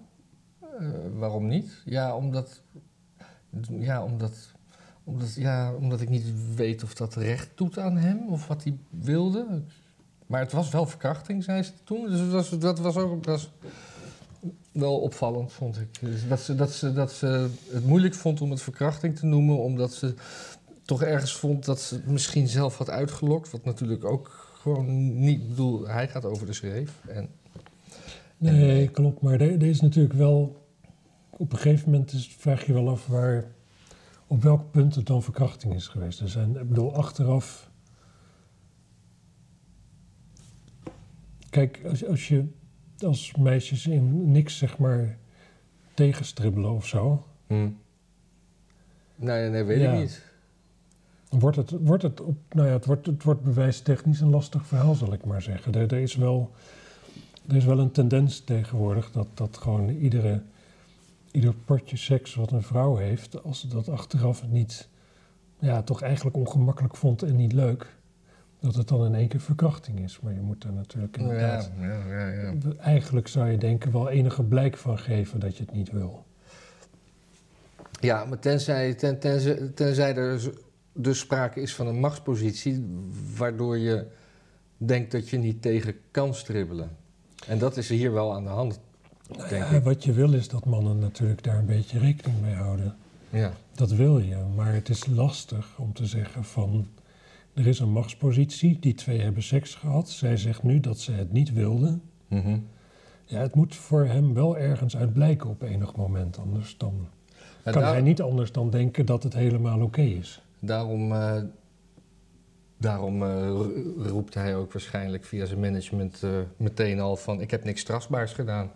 [0.61, 1.83] Eh, waarom niet?
[1.85, 2.63] Ja, omdat...
[3.79, 4.33] Ja, omdat...
[5.05, 8.79] Omdat, ja, omdat ik niet weet of dat recht doet aan hem of wat hij
[8.91, 9.63] wilde.
[10.27, 12.11] Maar het was wel verkrachting, zei ze toen.
[12.11, 13.51] Dus dat was, dat was ook dat was
[14.73, 16.01] wel opvallend, vond ik.
[16.01, 19.59] Dus dat, ze, dat, ze, dat ze het moeilijk vond om het verkrachting te noemen,
[19.59, 20.15] omdat ze
[20.85, 23.51] toch ergens vond dat ze het misschien zelf had uitgelokt.
[23.51, 25.41] Wat natuurlijk ook gewoon niet...
[25.41, 26.93] Ik bedoel, hij gaat over de schreef.
[27.09, 27.29] En,
[28.41, 29.21] Nee, klopt.
[29.21, 30.69] Maar er er is natuurlijk wel...
[31.31, 33.45] Op een gegeven moment vraag je wel af waar...
[34.27, 36.21] Op welk punt het dan verkrachting is geweest.
[36.21, 37.71] Er zijn, ik bedoel, achteraf...
[41.51, 42.45] Kijk, als, als je
[43.05, 45.19] als meisjes in niks, zeg maar,
[45.95, 47.25] tegenstribbelen of zo...
[49.17, 49.93] Nee, nee, weet Ja.
[49.93, 50.29] ik niet.
[51.29, 54.95] Wordt het, wordt het, op, nou ja, het wordt, het wordt bewijstechnisch een lastig verhaal,
[54.95, 55.75] zal ik maar zeggen.
[55.75, 56.51] Er, er, is, wel,
[57.49, 60.43] er is wel een tendens tegenwoordig dat, dat gewoon iedere,
[61.31, 64.89] ieder potje seks wat een vrouw heeft, als ze dat achteraf niet,
[65.59, 67.97] ja, toch eigenlijk ongemakkelijk vond en niet leuk,
[68.61, 70.21] Dat het dan in één keer verkrachting is.
[70.21, 71.71] Maar je moet er natuurlijk inderdaad...
[71.81, 72.55] ja, ja, ja.
[72.79, 76.25] Eigenlijk zou je denken wel enige blijk van geven dat je het niet wil.
[78.01, 80.51] Ja, maar tenzij, ten, tenzij, tenzij er
[80.93, 82.87] dus sprake is van een machtspositie,
[83.37, 84.07] waardoor je
[84.77, 86.91] denkt dat je niet tegen kan stribbelen.
[87.47, 88.81] En dat is hier wel aan de hand,
[89.37, 89.83] Nou denk ik.
[89.83, 92.97] wat je wil is dat mannen natuurlijk daar een beetje rekening mee houden.
[93.31, 96.87] Ja, Dat wil je, maar het is lastig om te zeggen van...
[97.61, 100.11] Er is een machtspositie, die twee hebben seks gehad.
[100.11, 101.99] Zij zegt nu dat ze het niet wilde.
[102.29, 102.59] Mhm.
[103.25, 106.39] Ja, het moet voor hem wel ergens uit blijken op enig moment.
[106.39, 107.09] Anders dan
[107.63, 110.43] En kan daar- hij niet anders dan denken dat het helemaal oké is.
[110.61, 111.43] Daarom, eh,
[112.77, 117.41] daarom eh, ro- roept hij ook waarschijnlijk via zijn management eh, meteen al van...
[117.41, 118.71] ik heb niks strafbaars gedaan.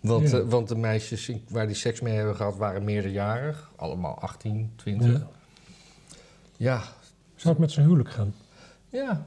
[0.00, 0.44] Want, Ja.
[0.44, 3.72] want de meisjes waar die seks mee hebben gehad waren meerderjarig.
[3.76, 5.12] Allemaal 18, 20.
[5.12, 5.26] Ja.
[6.56, 6.82] Ja,
[7.44, 8.34] Zou het met zijn huwelijk gaan?
[8.88, 9.26] ja.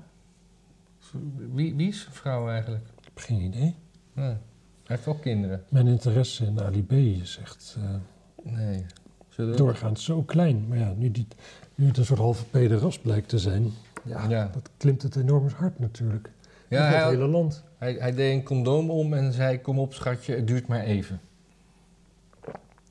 [1.53, 2.83] Wie, wie is zijn vrouw eigenlijk?
[2.97, 3.75] Ik heb geen idee.
[4.13, 4.37] Hij
[4.83, 5.63] heeft wel kinderen.
[5.69, 8.85] Mijn interesse in Ali B is echt eh, Nee.
[9.29, 10.67] Zullen we- doorgaans zo klein.
[10.67, 11.27] Maar ja, nu, die,
[11.75, 13.71] nu het een soort halve pederast blijkt te zijn...
[14.03, 14.49] Ja, Ja.
[14.53, 16.29] dat klimt het enorm hard natuurlijk.
[16.67, 17.63] Ja, hij, het hele land.
[17.77, 21.21] hij, hij deed een condoom om en zei: Kom op, schatje, het duurt maar even.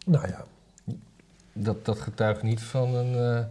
[0.07, 0.45] Nou ja,
[1.59, 3.47] Dat, dat getuigt niet van een,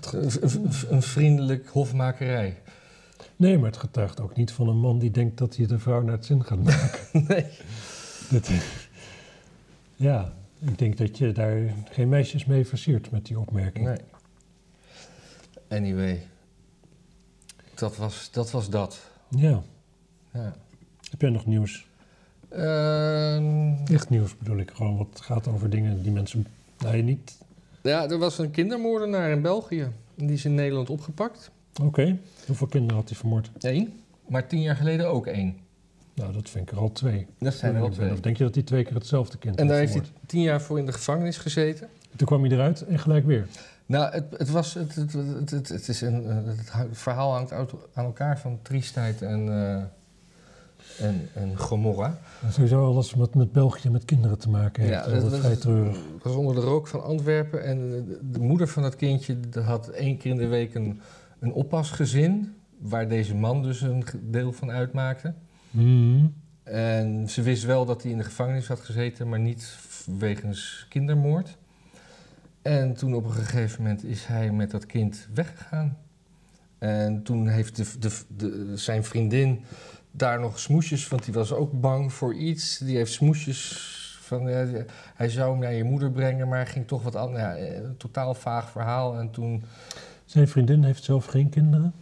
[0.00, 2.58] ge- een, vriendelijk hofmakerij.
[3.36, 6.02] nee, maar het getuigt ook niet van een man die denkt dat hij de vrouw
[6.02, 7.00] naar het zin gaat maken.
[7.28, 7.46] nee.
[8.30, 8.50] Dat,
[9.96, 11.58] ja, ik denk dat je daar
[11.90, 13.86] geen meisjes mee versiert met die opmerking.
[13.86, 13.98] nee.
[15.68, 16.26] Anyway,
[17.74, 18.50] dat was dat.
[18.50, 19.00] Was dat.
[19.28, 19.62] Ja,
[20.32, 20.54] Ja.
[21.10, 21.86] heb jij nog nieuws?
[22.48, 26.46] Ehm, Echt nieuws bedoel ik, gewoon wat gaat over dingen die mensen...
[26.78, 27.38] Nee, niet...
[27.82, 29.88] ja, er was een kindermoordenaar in België.
[30.14, 31.50] Die is in Nederland opgepakt.
[31.82, 33.50] Oké, hoeveel kinderen had hij vermoord?
[33.58, 34.00] Eén.
[34.28, 35.56] Maar tien jaar geleden ook één.
[36.14, 37.26] Nou, dat vind ik er al twee.
[37.38, 38.12] Dat zijn er al twee.
[38.12, 40.60] Of denk je dat hij twee keer hetzelfde kind En daar heeft hij tien jaar
[40.60, 41.88] voor in de gevangenis gezeten.
[42.16, 43.46] Toen kwam hij eruit en gelijk weer.
[43.86, 48.38] Nou, het, het, was, het, het, het, is een, eh, het verhaal hangt aan elkaar
[48.38, 49.82] van triestheid en, eh,
[50.98, 52.18] en, en Gomorra.
[52.50, 54.94] Sowieso alles wat met België met kinderen te maken heeft.
[54.94, 55.96] Ja, dat is dat vrij treurig.
[56.14, 59.88] Het was onder de rook van Antwerpen en de, de moeder van dat kindje had
[59.88, 61.00] één keer in de week een,
[61.38, 65.34] een oppasgezin, waar deze man dus een deel van uitmaakte.
[65.70, 66.26] Mhm.
[66.62, 69.78] En ze wist wel dat hij in de gevangenis had gezeten, maar niet
[70.18, 71.58] wegens kindermoord.
[72.62, 75.98] En toen op een gegeven moment is hij met dat kind weggegaan.
[76.78, 79.64] En toen heeft de, de, de- zijn vriendin
[80.10, 82.78] daar nog smoesjes, want die was ook bang voor iets.
[82.78, 83.88] Die heeft smoesjes
[84.20, 84.46] van,
[85.14, 87.42] hij zou hem naar je moeder brengen, maar ging toch wat anders.
[87.42, 89.18] Ja, eh, een totaal vaag verhaal.
[89.18, 89.62] En toen...
[90.24, 91.92] Zijn vriendin heeft zelf geen kinderen?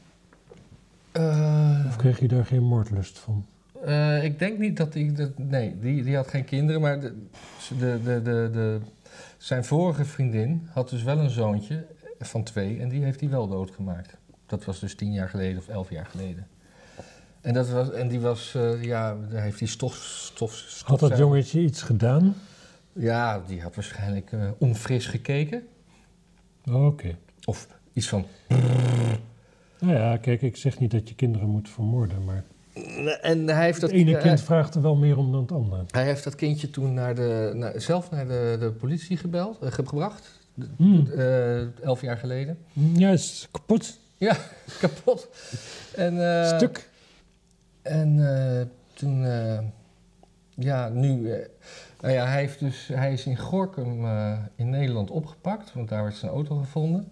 [1.12, 3.44] eh, Of kreeg je daar geen moordlust van?
[3.84, 5.12] Eh, ik denk niet dat hij.
[5.14, 6.80] Dat, nee, die, die had geen kinderen.
[6.80, 7.14] Maar de,
[7.78, 8.78] de, de, de, de,
[9.36, 11.86] zijn vorige vriendin had dus wel een zoontje
[12.18, 12.80] van twee.
[12.80, 14.16] En die heeft hij wel doodgemaakt.
[14.46, 16.46] Dat was dus tien jaar geleden of elf jaar geleden.
[17.40, 18.54] En, dat was, en die was.
[18.54, 19.94] eh, ja, daar heeft hij stof.
[19.94, 22.34] stof, stof Had dat jongetje iets gedaan?
[22.92, 25.62] Ja, die had waarschijnlijk eh, onfris gekeken.
[26.70, 27.16] Oh, Oké.
[27.44, 28.26] Of iets van.
[29.80, 32.44] Nou ja, kijk, ik zeg niet dat je kinderen moet vermoorden, maar
[33.22, 33.90] En hij heeft dat.
[33.90, 35.84] het ene hij- kind vraagt er wel meer om dan het andere.
[35.90, 39.72] Hij heeft dat kindje toen naar de, naar- zelf naar de, de politie gebeld, eh,
[39.72, 40.36] gebracht.
[40.76, 41.08] Hmm.
[41.82, 42.58] elf jaar geleden.
[42.72, 43.98] Ja, is kapot.
[44.80, 45.28] Kapot.
[45.94, 46.88] En, eh, Stuk.
[47.88, 49.58] En eh, toen, eh,
[50.54, 51.48] ja, nu, eh,
[52.00, 54.06] nou ja, hij, heeft dus, hij is in Gorkum
[54.54, 57.08] in Nederland opgepakt, want daar werd zijn auto gevonden.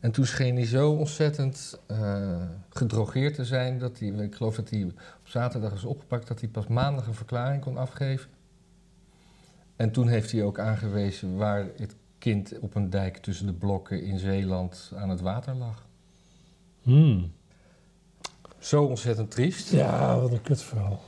[0.00, 1.80] En toen scheen hij zo ontzettend
[2.68, 6.48] gedrogeerd te zijn dat hij, ik geloof dat hij op zaterdag is opgepakt, dat hij
[6.48, 8.30] pas maandag een verklaring kon afgeven.
[9.76, 14.02] En toen heeft hij ook aangewezen waar het kind op een dijk tussen de blokken
[14.02, 15.86] in Zeeland aan het water lag.
[16.82, 17.32] Hmm.
[18.64, 19.70] Zo ontzettend triest.
[19.70, 21.00] Ja, wat een kutverhaal.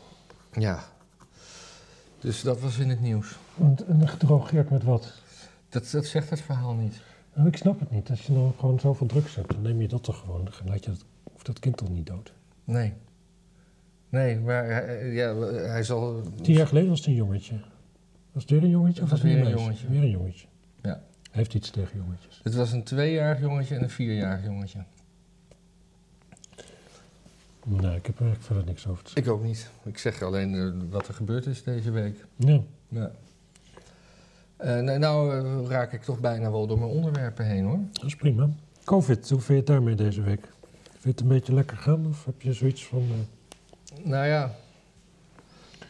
[0.53, 0.85] Ja.
[2.21, 3.37] Dus dat was in het nieuws.
[3.59, 5.13] En, en gedrogeerd met wat?
[5.69, 7.01] Dat, dat zegt het verhaal niet.
[7.35, 8.11] Nou, ik snap het niet.
[8.11, 10.45] Als je nou gewoon zoveel drugs hebt, dan neem je dat toch gewoon.
[10.45, 12.33] Dan laat je dat, of dat kind toch niet dood.
[12.65, 12.93] Nee.
[14.09, 16.23] Nee, maar hij, ja, hij zal...
[16.43, 17.61] Tien jaar geleden was het een jongetje.
[18.33, 19.03] Was het weer een jongetje?
[19.03, 19.59] Of was het weer een meisje?
[19.59, 19.89] jongetje.
[19.89, 20.47] Weer een jongetje.
[20.83, 20.91] Ja.
[20.91, 22.41] Hij heeft iets tegen jongetjes.
[22.43, 24.85] Het was een tweejarig jongetje en een vierjarig jongetje.
[27.69, 29.33] Nee, ik heb er eigenlijk verder niks over te zeggen.
[29.33, 29.71] Ik ook niet.
[29.85, 32.25] Ik zeg alleen eh, wat er gebeurd is deze week.
[32.37, 32.61] Ja.
[32.89, 33.11] Ja.
[34.57, 37.79] Eh, nou nou eh, raak ik toch bijna wel door mijn onderwerpen heen hoor.
[37.93, 38.49] Dat is prima.
[38.85, 40.41] Covid, hoe vind je het daarmee deze week?
[40.91, 42.07] Vind je het een beetje lekker gaan?
[42.07, 43.03] Of heb je zoiets van...
[44.03, 44.55] Nou ja.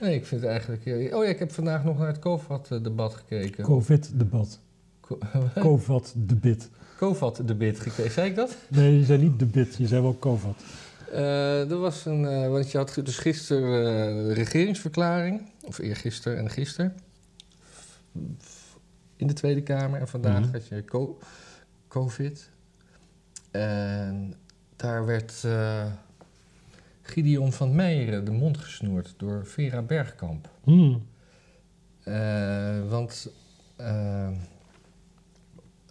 [0.01, 1.15] Nee, ik vind het eigenlijk...
[1.15, 3.65] Oh ja, ik heb vandaag nog naar het COVID-debat gekeken.
[3.65, 4.59] COVID-debat.
[5.01, 5.19] Co-
[5.59, 6.71] COVID-debit.
[6.97, 8.11] COVID-debat gekeken.
[8.12, 8.57] Zei ik dat?
[8.69, 10.55] Nee, je zei niet debit, je zei wel COVID.
[11.12, 12.25] Eh, er was een...
[12.27, 13.87] eh, want je had dus gisteren
[14.19, 15.51] eh, de regeringsverklaring.
[15.64, 16.97] Of eergisteren en gisteren.
[19.16, 20.01] In de Tweede Kamer.
[20.01, 20.53] En vandaag Mhm.
[20.53, 21.19] had je co-
[21.88, 22.51] COVID.
[23.51, 24.35] En
[24.77, 25.45] daar werd
[27.03, 30.49] Gideon van Meijeren de mond gesnoerd door Vera Bergkamp.
[30.64, 31.07] Hmm.
[32.88, 33.31] Want,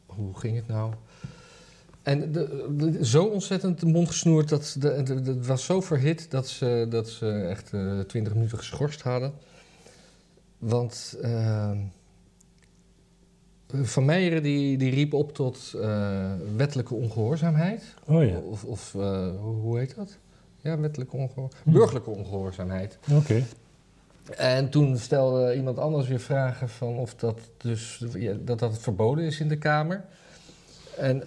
[0.06, 0.94] hoe ging het nou?
[2.06, 6.86] En de, de- zo ontzettend de mond gesnoerd dat het was zo verhit dat ze,
[6.90, 9.34] dat ze echt eh, twintig minuten geschorst hadden.
[10.58, 11.72] Want eh,
[13.82, 17.84] Van Meijeren die, die riep op tot eh, wettelijke ongehoorzaamheid.
[18.06, 20.18] Oh ja, Of, of hoe hoe heet dat?
[20.62, 21.64] Ja, wettelijke ongehoorzaamheid.
[21.64, 21.72] Hm.
[21.72, 22.98] Burgerlijke ongehoorzaamheid.
[23.12, 23.44] oké.
[24.38, 29.26] En toen stelde iemand anders weer vragen van of dat dus ja, dat dat verboden
[29.26, 30.04] is in de Kamer.
[30.98, 31.24] En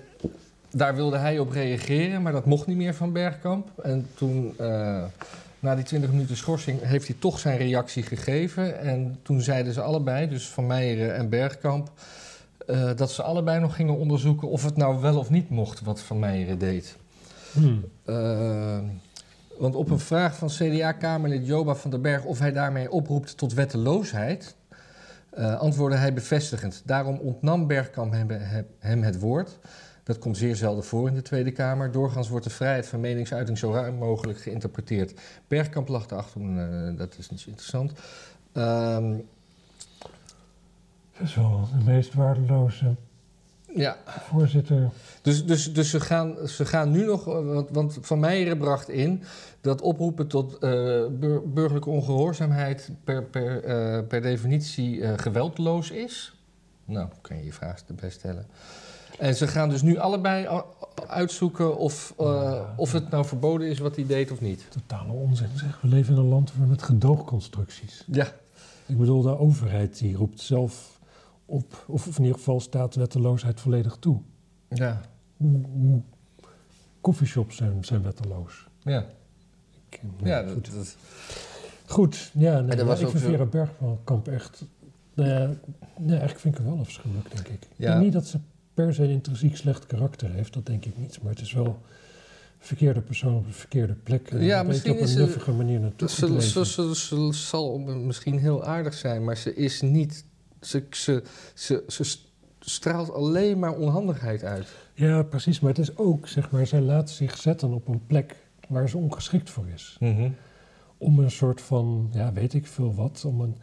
[0.70, 3.68] daar wilde hij op reageren, maar dat mocht niet meer van Bergkamp.
[3.83, 5.04] En toen, eh,
[5.59, 8.81] na die 20 minuten schorsing, heeft hij toch zijn reactie gegeven.
[8.81, 11.90] En toen zeiden ze allebei, dus Van Meijeren en Bergkamp,
[12.66, 16.00] eh, dat ze allebei nog gingen onderzoeken of het nou wel of niet mocht wat
[16.00, 16.96] Van Meijeren deed.
[17.52, 17.85] Hmm.
[18.07, 18.78] Uh,
[19.59, 23.54] want op een vraag van CDA-Kamerlid Joba van den Berg of hij daarmee oproept tot
[23.54, 24.54] wetteloosheid,
[25.59, 26.83] antwoordde hij bevestigend.
[26.85, 28.28] Daarom ontnam Bergkamp hem,
[28.78, 29.59] hem, het woord.
[30.09, 31.90] Dat komt zeer zelden voor in de Tweede Kamer.
[31.92, 35.21] Doorgaans wordt de vrijheid van meningsuiting zo ruim mogelijk geïnterpreteerd.
[35.49, 37.92] Bergkamp lag erachter, uh, dat is niet zo interessant.
[38.53, 39.16] Uh,
[41.12, 42.94] dat is wel de meest waardeloze
[43.75, 43.97] ja.
[44.07, 44.90] voorzitter.
[45.23, 49.23] Dus, dus, dus ze, gaan, ze gaan nu nog, want, want Van Meijeren bracht in
[49.61, 50.61] dat oproepen tot uh,
[51.11, 56.37] bur burgerlijke ongehoorzaamheid per, per, uh, per definitie uh, geweldloos is.
[56.85, 58.47] Nou, kan je je vraag erbij stellen.
[59.18, 60.62] En ze gaan dus nu allebei
[61.07, 62.75] uitzoeken of, ja.
[62.77, 64.66] of het nou verboden is wat hij deed of niet.
[64.71, 65.81] Totale onzin zeg.
[65.81, 68.05] We leven in een land met gedoogconstructies.
[68.07, 68.27] Ja.
[68.87, 71.01] Ik bedoel, de overheid die roept zelf
[71.44, 74.21] op, of in ieder geval staat wetteloosheid volledig toe.
[74.68, 75.01] Ja.
[77.01, 78.68] Coffeeshops zijn, zijn wetteloos.
[78.83, 79.07] Ja.
[79.88, 80.66] Ik, nee, ja, goed.
[80.66, 80.97] Dat, dat...
[81.87, 82.31] goed.
[82.35, 83.29] Ja, nee, was ik vind zo...
[83.29, 84.64] Vera Bergkamp echt...
[85.14, 85.51] Nou ja,
[85.99, 87.68] nee, eigenlijk vind ik haar wel afschuwelijk, denk ik.
[87.77, 87.87] Ja.
[87.87, 88.38] Ik denk niet dat ze
[88.79, 91.19] per se intrinsiek slecht karakter heeft, dat denk ik niet.
[91.23, 91.79] Maar het is wel
[92.59, 94.31] verkeerde persoon op de verkeerde plek.
[94.31, 98.64] En ja, misschien op een nuffige manier naartoe ze, ze, ze, ze, zal misschien heel
[98.64, 100.25] aardig zijn, maar ze is niet...
[100.61, 101.23] Ze, ze,
[101.55, 102.19] ze, ze
[102.61, 104.69] straalt alleen maar onhandigheid uit.
[104.95, 105.61] Ja, precies.
[105.61, 108.37] Maar het is ook, zeg maar, zij laat zich zetten op een plek
[108.69, 109.97] waar ze ongeschikt voor is.
[110.01, 110.35] Mm -hmm.
[110.99, 113.57] Om een soort van, ja, weet ik veel wat, om een...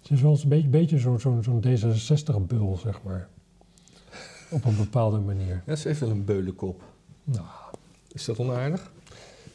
[0.00, 3.28] Ze is wel eens een beetje, beetje zo'n zo, zo D66-bul, zeg maar.
[4.52, 5.62] Op een bepaalde manier.
[5.66, 6.82] Ja, ze heeft wel een beulenkop.
[7.24, 7.46] Nou.
[8.12, 8.90] Is dat onaardig?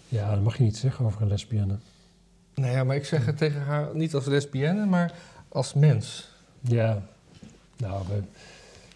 [0.09, 1.77] Ja, dat mag je niet zeggen over een lesbienne.
[2.53, 5.13] Nou ja, maar ik zeg het tegen haar niet als lesbienne, maar
[5.49, 6.29] als mens.
[6.61, 7.01] Ja,
[7.77, 8.23] nou, we,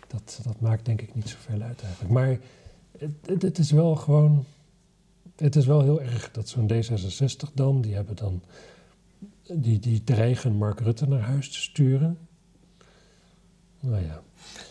[0.08, 2.14] dat, dat maakt denk ik niet zoveel uit eigenlijk.
[2.14, 2.38] Maar
[2.98, 4.46] het, het, het, is wel gewoon...
[5.36, 7.82] Het is wel heel erg dat zo'n D66 dan...
[7.82, 8.42] Die hebben dan...
[9.54, 12.18] Die, die dreigen Mark Rutte naar huis te sturen.
[13.82, 14.22] Nou ja.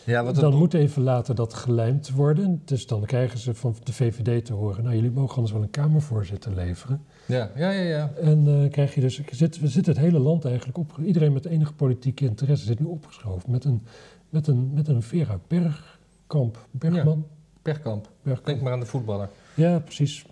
[0.05, 2.61] ja wat dan moet even later dat gelijmd worden.
[2.65, 4.83] Dus dan krijgen ze van de VVD te horen...
[4.83, 7.03] Nou, jullie mogen anders wel een Kamervoorzitter leveren.
[7.25, 7.81] Ja, ja, ja.
[7.81, 8.11] ja.
[8.21, 9.21] En uh, krijg je dus...
[9.31, 10.97] Zit, we zitten het hele land eigenlijk op...
[11.03, 13.51] Iedereen met enige politieke interesse zit nu opgeschoven...
[13.51, 13.81] met een,
[14.29, 16.67] met een, met een Vera Bergkamp.
[16.71, 17.25] Bergman?
[17.27, 18.09] Ja, Bergkamp.
[18.21, 18.45] Bergkamp.
[18.45, 19.29] Denk maar aan de voetballer.
[19.53, 20.25] Ja, precies.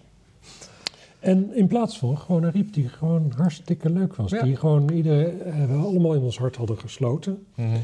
[1.19, 4.31] En in plaats van gewoon een riep die gewoon hartstikke leuk was.
[4.31, 4.43] Ja.
[4.43, 7.45] Die gewoon iedereen uh, allemaal in ons hart hadden gesloten.
[7.55, 7.81] Mm -hmm.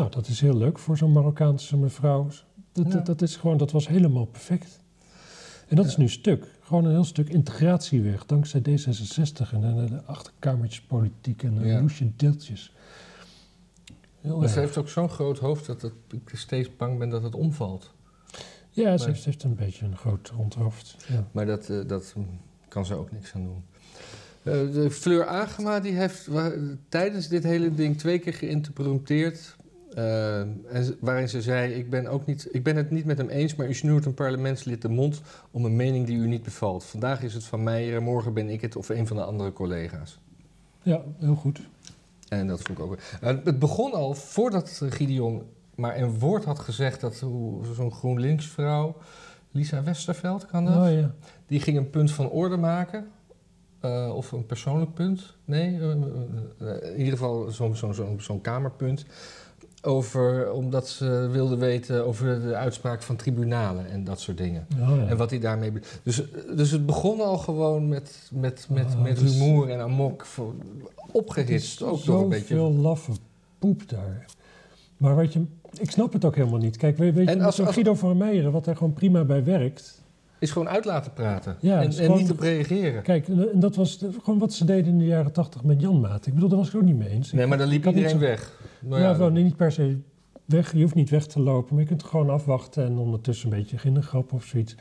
[0.00, 2.28] Nou, dat is heel leuk voor zo'n Marokkaanse mevrouw.
[2.72, 2.92] Dat, ja.
[2.92, 4.80] dat, dat, is gewoon, dat was helemaal perfect.
[5.68, 5.90] En dat ja.
[5.90, 6.46] is nu stuk.
[6.60, 8.26] Gewoon een heel stuk integratie weg.
[8.26, 11.80] Dankzij D66 en de, de achterkamertjespolitiek en de ja.
[11.80, 12.74] loesje deeltjes.
[14.20, 17.22] Heel maar ze heeft ook zo'n groot hoofd dat het, ik steeds bang ben dat
[17.22, 17.92] het omvalt.
[18.70, 20.96] Ja, ze heeft, heeft, een beetje een groot rondhoofd.
[21.08, 21.26] Ja.
[21.32, 22.14] Maar dat, uh, dat
[22.68, 23.64] kan ze ook niks aan doen.
[24.42, 26.52] Uh, de Fleur Agema die heeft waar,
[26.88, 29.56] tijdens dit hele ding twee keer geïnterpreteerd.
[29.96, 33.28] Uh, en, waarin ze zei: ik ben, ook niet, ik ben het niet met hem
[33.28, 36.84] eens, maar u snoert een parlementslid de mond om een mening die u niet bevalt.
[36.84, 39.52] Vandaag is het van mij, en morgen ben ik het of een van de andere
[39.52, 40.18] collega's.
[40.82, 41.60] Ja, heel goed.
[42.28, 42.98] En dat vond ik ook.
[43.22, 45.42] Uh, het begon al voordat Gideon
[45.80, 47.14] maar een woord had gezegd dat
[47.74, 48.96] zo'n GroenLinks-vrouw
[49.50, 50.76] Lisa Westerveld kan dat.
[50.76, 51.14] Oh ja.
[51.46, 53.10] Die ging een punt van orde maken.
[53.80, 55.36] Eh, of een persoonlijk punt.
[55.44, 59.04] Nee, eh, eh, in ieder geval zo'n zo, zo, zo'n kamerpunt.
[59.82, 64.66] Over, omdat ze wilde weten over de uitspraak van tribunalen en dat soort dingen.
[64.80, 65.06] Oh, ja.
[65.06, 65.72] En wat hij daarmee...
[66.02, 66.22] Dus,
[66.56, 70.24] dus het begon al gewoon met, met, met, Ah, met rumoer en amok.
[70.26, 70.54] voor-
[71.12, 72.54] Opgehitst, ook door een beetje...
[72.56, 73.12] Zoveel laffe
[73.58, 74.24] poep daar.
[74.96, 75.44] Maar wat je,
[75.78, 76.76] ik snap het ook helemaal niet.
[76.76, 79.24] Kijk, weet, weet En je, als- zo'n als- Guido van Meijeren, wat daar gewoon prima
[79.24, 79.99] bij werkt.
[80.40, 81.56] Is gewoon uit laten praten.
[81.60, 83.02] Ja, en en gewoon- niet op reageren.
[83.02, 86.26] Kijk, en dat was gewoon wat ze deden in de jaren tachtig met Jan Maat.
[86.26, 87.32] Ik bedoel, daar was ik ook niet mee eens.
[87.32, 88.58] Nee, maar dan liep iedereen zo- weg.
[88.80, 89.98] Nou ja, ja, gewoon niet per se
[90.44, 90.72] weg.
[90.72, 93.78] Je hoeft niet weg te lopen, maar je kunt gewoon afwachten en ondertussen een beetje
[93.78, 94.74] gindergrap of zoiets.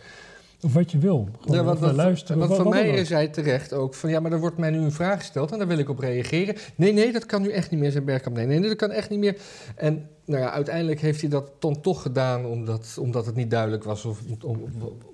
[0.61, 1.29] Of wat je wil.
[1.39, 2.47] Gewoon Ja, want wat, luisteren.
[2.47, 3.05] want Van ook.
[3.05, 4.09] zei terecht ook van...
[4.09, 6.55] ja, maar er wordt mij nu een vraag gesteld en daar wil ik op reageren.
[6.75, 8.35] Nee, nee, dat kan nu echt niet meer, zei Bergkamp.
[8.35, 9.37] Nee, nee, dat kan echt niet meer.
[9.75, 12.45] En nou ja, uiteindelijk heeft hij dat dan toch gedaan...
[12.45, 14.57] omdat, omdat het niet duidelijk was of, of,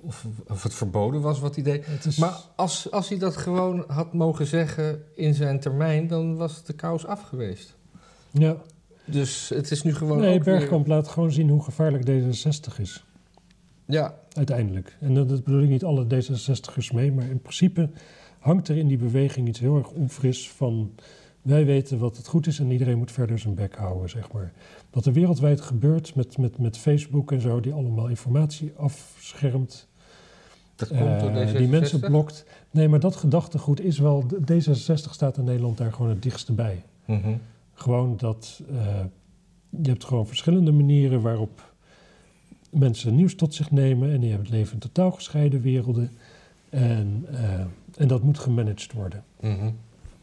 [0.01, 1.85] of, of het verboden was wat hij deed.
[2.05, 6.07] Is, Maar als, als hij dat gewoon had mogen zeggen in zijn termijn...
[6.07, 7.75] dan was de kous af geweest.
[8.31, 8.55] ja.
[9.07, 13.05] Dus het is nu gewoon Nee, weer- Bergkamp laat gewoon zien hoe gevaarlijk D66 is.
[13.85, 14.97] Ja, Uiteindelijk.
[14.99, 17.89] En dat, dat bedoel ik niet alle D66'ers mee, maar in principe
[18.39, 20.91] hangt er in die beweging iets heel erg onfris van...
[21.41, 24.53] wij weten wat het goed is en iedereen moet verder zijn bek houden, zeg maar.
[24.89, 29.87] Wat er wereldwijd gebeurt met, met, met Facebook en zo, die allemaal informatie afschermt...
[30.75, 32.45] dat komt door eh, deze die mensen blokt.
[32.71, 34.25] Nee, maar dat gedachtegoed is wel...
[34.51, 36.83] D66 staat in Nederland daar gewoon het dichtste bij.
[37.05, 37.35] Mhm.
[37.73, 39.03] Gewoon dat eh,
[39.69, 41.73] je hebt gewoon verschillende manieren waarop
[42.79, 46.11] mensen nieuws tot zich nemen en die hebben het leven in totaal gescheiden werelden.
[46.69, 47.59] En, eh,
[47.97, 49.23] en dat moet gemanaged worden.
[49.39, 49.69] Mhm.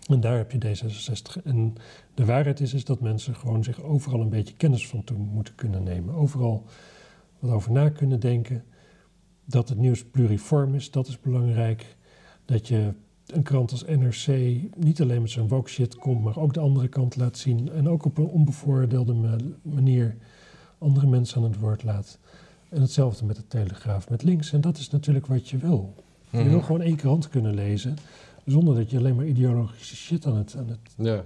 [0.09, 1.43] En daar heb je D66.
[1.45, 1.75] En
[2.15, 5.55] de waarheid is, is dat mensen gewoon zich overal een beetje kennis van toe moeten
[5.55, 6.15] kunnen nemen.
[6.15, 6.65] Overal
[7.39, 8.65] wat over na kunnen denken.
[9.45, 11.97] Dat het nieuws pluriform is, dat is belangrijk.
[12.45, 12.93] Dat je
[13.27, 14.27] een krant als NRC
[14.77, 17.71] niet alleen met zijn woke shit komt, maar ook de andere kant laat zien.
[17.71, 20.17] En ook op een onbevoordeelde ma- manier
[20.79, 22.19] andere mensen aan het woord laat.
[22.73, 24.53] En hetzelfde met de Telegraaf, met links.
[24.53, 25.95] En dat is natuurlijk wat je wil.
[26.31, 26.49] Je Mhm.
[26.49, 27.97] wil gewoon één krant kunnen lezen,
[28.47, 31.25] zonder dat je alleen maar ideologische shit aan het, aan het Ja.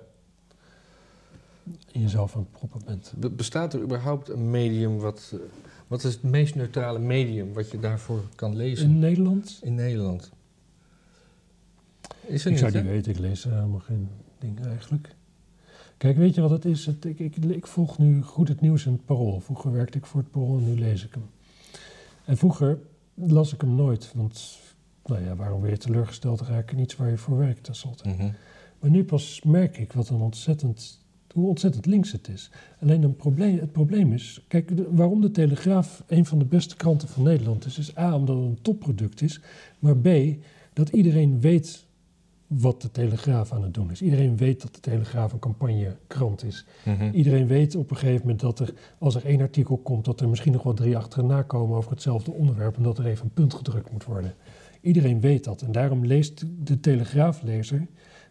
[1.92, 3.12] in jezelf aan het proppen bent.
[3.16, 5.30] Be- Bestaat er überhaupt een medium wat...
[5.34, 5.38] eh,
[5.86, 9.58] Wat is het meest neutrale medium wat je daarvoor kan lezen In Nederland?
[9.62, 10.30] in Nederland?
[12.26, 15.14] Is er Ik niet, zou niet weten, ik lees er helemaal geen ding eigenlijk.
[15.96, 16.86] Kijk, weet je wat het is?
[16.86, 19.40] Het, ik, ik, ik volg nu goed het nieuws in het Parool.
[19.40, 21.24] Vroeger werkte ik voor het Parool en nu lees ik hem.
[22.26, 22.78] En vroeger
[23.14, 24.58] las ik hem nooit, want
[25.04, 26.76] nou ja, waarom weer teleurgesteld raken?
[26.76, 28.08] Niets waar je voor werkt, tenslotte.
[28.08, 28.28] Mhm.
[28.80, 31.00] Maar nu pas merk ik wat een ontzettend,
[31.32, 32.50] hoe ontzettend links het is.
[32.82, 36.76] Alleen een probleem, het probleem is, kijk, de- waarom de Telegraaf een van de beste
[36.76, 39.40] kranten van Nederland is, is A, omdat het een topproduct is,
[39.78, 40.08] maar B,
[40.72, 41.85] dat iedereen weet
[42.46, 44.02] wat de Telegraaf aan het doen is.
[44.02, 46.66] Iedereen weet dat de Telegraaf een campagnekrant is.
[46.84, 47.10] Mhm.
[47.12, 50.28] Iedereen weet op een gegeven moment dat er, als er één artikel komt, dat er
[50.28, 53.54] misschien nog wel drie achterna komen over hetzelfde onderwerp en dat er even een punt
[53.54, 54.34] gedrukt moet worden.
[54.80, 57.86] Iedereen weet dat en daarom leest de Telegraaflezer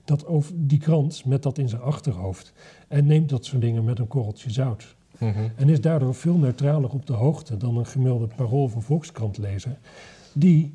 [0.06, 2.54] dat over die krant met dat in zijn achterhoofd
[2.88, 4.96] en neemt dat soort dingen met een korreltje zout.
[5.20, 5.48] Mhm.
[5.56, 9.78] En is daardoor veel neutraler op de hoogte dan een gemiddelde parool een volkskrantlezer,
[10.34, 10.74] die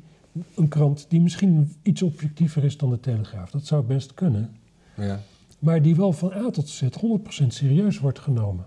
[0.55, 3.49] een krant die misschien iets objectiever is dan de Telegraaf.
[3.51, 4.55] Dat zou best kunnen.
[4.95, 5.19] Ja.
[5.59, 8.65] Maar die wel van A tot Z 100% serieus wordt genomen.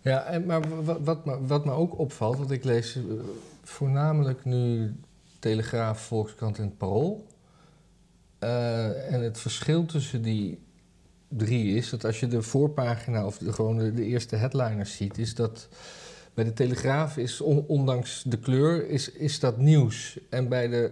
[0.00, 3.02] Ja, en, maar wat, wat, me- wat me ook opvalt, want ik lees eh,
[3.62, 4.94] voornamelijk nu
[5.38, 7.26] Telegraaf, Volkskrant en het Parool.
[8.38, 10.58] Eh, en het verschil tussen die
[11.28, 15.18] drie is dat als je de voorpagina of de, gewoon de, de eerste headliners ziet,
[15.18, 15.68] is dat
[16.36, 20.18] bij de Telegraaf is, on- ondanks de kleur, is, is dat nieuws.
[20.30, 20.90] En bij de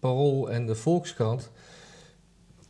[0.00, 1.50] Parool en de Volkskrant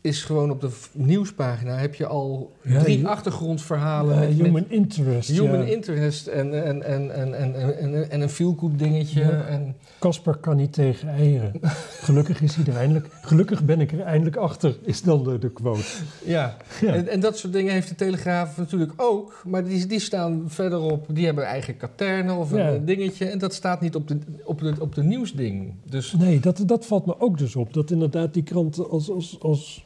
[0.06, 4.18] is gewoon op de nieuwspagina heb je al Ja, drie je- achtergrondverhalen.
[4.18, 5.28] Met- met- human interest.
[5.28, 5.64] Human ja.
[5.74, 9.20] interest en, en, en, en, en, en, en, en een feel-good dingetje.
[9.20, 9.60] Ja.
[9.98, 11.52] Casper kan niet tegen eieren.
[12.00, 13.06] Gelukkig is hij er eindelijk.
[13.22, 15.80] Gelukkig ben ik er eindelijk achter, is dan de, de quote.
[16.24, 16.56] ja.
[16.86, 19.42] En, en dat soort dingen heeft de Telegraaf natuurlijk ook.
[19.46, 21.06] Maar die, die staan verderop.
[21.10, 23.26] Die hebben eigen katernen of een dingetje.
[23.26, 25.74] En dat staat niet op de, op de, op de nieuwsding.
[25.84, 27.72] Dus Nee, dat, dat valt me ook dus op.
[27.74, 29.84] Dat inderdaad die kranten als, als, als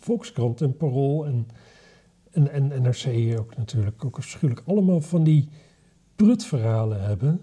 [0.00, 1.46] Volkskrant en Parool en,
[2.30, 5.48] en, en NRC ook natuurlijk ook afschuwelijk allemaal van die
[6.16, 7.40] prutverhalen hebben.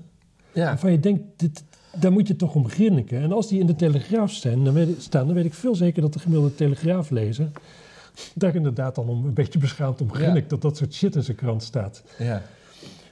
[0.53, 0.66] ja.
[0.66, 1.64] Waarvan je denkt, dit,
[1.99, 3.22] daar moet je toch om grinniken.
[3.22, 6.01] En als die in de Telegraaf staan dan, weet, staan, dan weet ik veel zeker
[6.01, 7.49] dat de gemiddelde Telegraaflezer
[8.34, 11.38] daar inderdaad dan om, een beetje beschaamd om grinnikt dat dat soort shit in zijn
[11.38, 12.03] krant staat.
[12.18, 12.41] ja.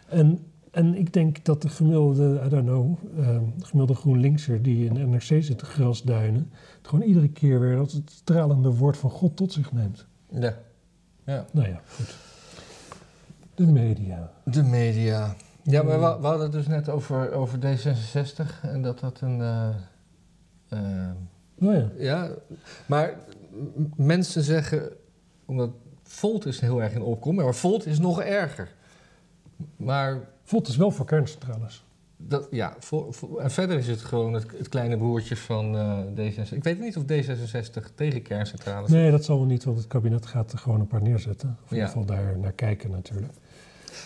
[0.07, 0.39] En
[0.75, 2.97] en ik denk dat de gemiddelde, I don't know,
[3.57, 7.77] de gemiddelde GroenLinkser die in de NRC zit te grasduinen, het gewoon iedere keer weer
[7.77, 10.05] als het stralende woord van God tot zich neemt.
[10.29, 10.57] Ja.
[11.25, 11.45] ja.
[11.51, 12.15] Nou ja, goed.
[13.55, 14.31] De media.
[14.43, 15.35] De media.
[15.63, 19.41] Ja, maar we, we hadden het dus net over, over D66 en dat dat een.
[19.41, 21.09] eh,
[21.59, 21.89] Oh ja.
[21.97, 22.29] ja,
[22.85, 23.13] maar
[23.95, 24.89] mensen zeggen,
[25.45, 25.69] omdat
[26.03, 28.75] Volt is heel erg in opkomst, maar Volt is nog erger.
[29.75, 31.83] Maar Volt is wel voor kerncentrales.
[32.17, 36.53] dat, ja, Vol- en verder is het gewoon het, het kleine broertje van eh, D66.
[36.53, 40.25] Ik weet niet of D66 tegen kerncentrales Nee, dat zal wel niet, want het kabinet
[40.25, 41.57] gaat er gewoon een paar neerzetten.
[41.63, 43.33] Of in ieder geval daar naar kijken natuurlijk.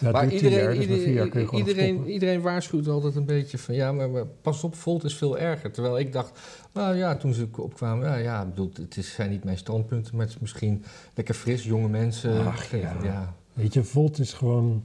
[0.01, 4.09] Ja, maar iedereen, jaar, dus iedereen, iedereen, iedereen waarschuwt altijd een beetje van ja, maar,
[4.09, 5.71] maar pas op, Volt is veel erger.
[5.71, 6.39] Terwijl ik dacht,
[6.73, 10.15] nou ja, toen ze opkwamen, ja, ja ik bedoel, het is, zijn niet mijn standpunten,
[10.15, 10.83] maar het is misschien
[11.13, 12.45] lekker fris, jonge mensen.
[12.47, 12.97] Ach, ja.
[13.03, 13.33] ja.
[13.53, 14.83] Weet je, Volt is gewoon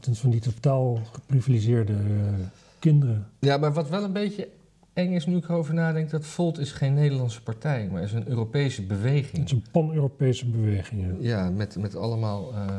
[0.00, 2.32] ten- van die totaal geprivilegeerde eh,
[2.78, 3.26] kinderen.
[3.38, 4.48] Ja, maar wat wel een beetje
[4.92, 8.28] eng is nu ik erover nadenk, dat Volt is geen Nederlandse partij, maar is een
[8.28, 9.44] Europese Het beweging.
[9.44, 11.02] is een pan-Europese beweging.
[11.06, 11.14] ja.
[11.44, 12.78] Ja, met, met allemaal eh,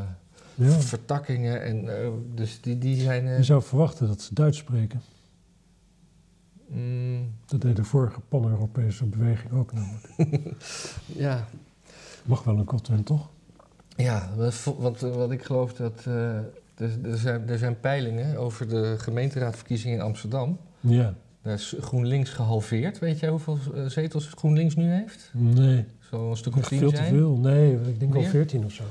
[0.56, 0.70] Ja.
[0.80, 3.26] vertakkingen en eh, dus die, die zijn...
[3.28, 5.02] Je zou verwachten dat ze Duits spreken.
[6.68, 10.08] mm, Dat deed de vorige pan-Europese beweging ook namelijk.
[11.26, 11.48] ja,
[12.24, 13.30] Mag wel een Godwin, toch?
[13.96, 14.30] Ja,
[14.78, 16.06] wat, wat ik geloof dat.
[16.82, 20.58] Er, er, zijn, er zijn peilingen over de gemeenteraadverkiezingen in Amsterdam.
[20.80, 21.14] Ja.
[21.42, 23.00] Daar is GroenLinks gehalveerd.
[23.00, 25.30] Weet jij hoeveel eh, zetels GroenLinks nu heeft?
[25.34, 27.38] Nee, Zo'n stuk of tien veel te veel.
[27.38, 28.24] Nee, ik denk wel?
[28.24, 28.84] 14 of zo.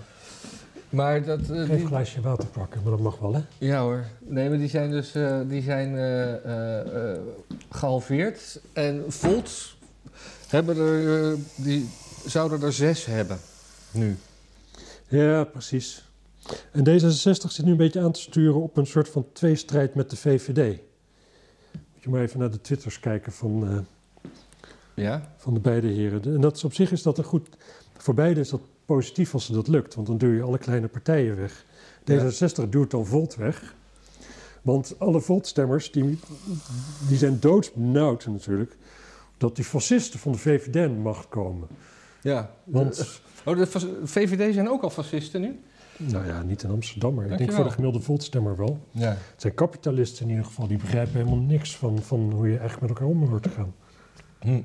[0.91, 1.41] Maar dat.
[1.41, 3.41] eh, Geef een glaasje water pakken, maar dat mag wel, hè?
[3.59, 4.05] ja hoor.
[4.27, 7.19] Nee, maar die zijn dus eh, die zijn, eh, eh, eh,
[7.71, 8.61] gehalveerd.
[8.73, 9.77] En Volt
[10.49, 11.89] hebben er, die
[12.27, 13.39] zouden er zes hebben
[13.91, 14.17] nu.
[15.09, 16.09] Ja, precies.
[16.73, 20.11] En D66 zit nu een beetje aan te sturen op een soort van tweestrijd met
[20.11, 20.79] de VVD.
[21.73, 23.79] Moet je maar even naar de twitters kijken van, eh,
[24.95, 25.33] Ja?
[25.37, 26.23] van de beide heren.
[26.23, 27.49] En dat is, op zich is dat een goed...
[27.97, 30.89] Voor beide is dat positief als ze dat lukt, want dan duw je alle kleine
[30.89, 31.65] partijen weg.
[32.05, 32.31] Ja.
[32.31, 33.75] D66 duwt dan Volt weg.
[34.63, 36.19] Want alle Volt-stemmers, die,
[37.09, 38.77] die zijn doodsbenauwd natuurlijk...
[39.37, 41.69] dat die fascisten van de VVD macht komen.
[42.23, 42.51] Ja.
[42.65, 43.21] Want...
[43.45, 43.67] Oh, de
[44.05, 45.61] VVD zijn ook al fascisten nu?
[46.09, 48.79] Nou ja, niet in Amsterdam, maar ik denk voor de gemiddelde Voltstemmer wel.
[48.91, 49.09] Ja.
[49.09, 52.81] Het zijn kapitalisten in ieder geval, die begrijpen helemaal niks van, van hoe je eigenlijk
[52.81, 53.75] met elkaar om hoort te gaan.
[54.41, 54.61] Hm.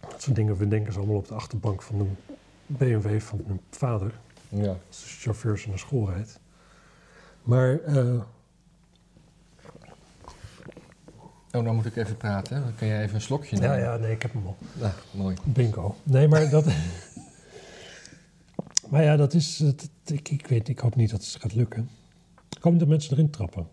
[0.00, 2.16] Dat soort dingen bedenken ze allemaal op de achterbank van een
[2.66, 4.12] BMW van hun vader,
[4.48, 4.68] Ja.
[4.88, 6.40] als de chauffeur ze naar school rijdt.
[7.42, 8.20] Maar eh,
[11.54, 12.56] Oh, nou moet ik even praten.
[12.56, 12.62] hè.
[12.62, 13.78] Dan kan jij even een slokje ja, nemen.
[13.78, 14.56] ja, nee, ik heb hem al.
[14.72, 15.36] Nou, mooi.
[15.44, 15.94] Bingo.
[16.02, 16.64] Nee, maar dat.
[18.92, 19.60] maar ja, dat is.
[20.04, 21.88] ik, ik weet, ik hoop niet dat het gaat lukken.
[22.56, 23.68] Ik hoop niet dat mensen erin trappen.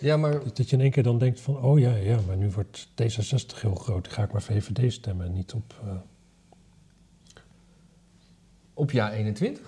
[0.00, 2.50] Ja, maar Dat, je in één keer dan denkt van, oh ja, ja, maar nu
[2.50, 4.04] wordt D66 heel groot.
[4.04, 5.74] Dan ga ik maar VVD stemmen en niet op...
[5.84, 5.90] eh,
[8.74, 9.60] op jaar 21.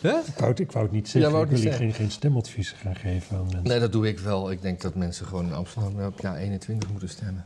[0.00, 0.18] Hè?
[0.18, 2.76] Ik, wou het, ik wou het niet zeggen, Ja, ik wil hier geen, geen stemadviezen
[2.76, 3.62] gaan geven aan mensen.
[3.62, 4.50] Nee, dat doe ik wel.
[4.50, 7.44] Ik denk dat mensen gewoon in Amsterdam op jaar 21 moeten stemmen.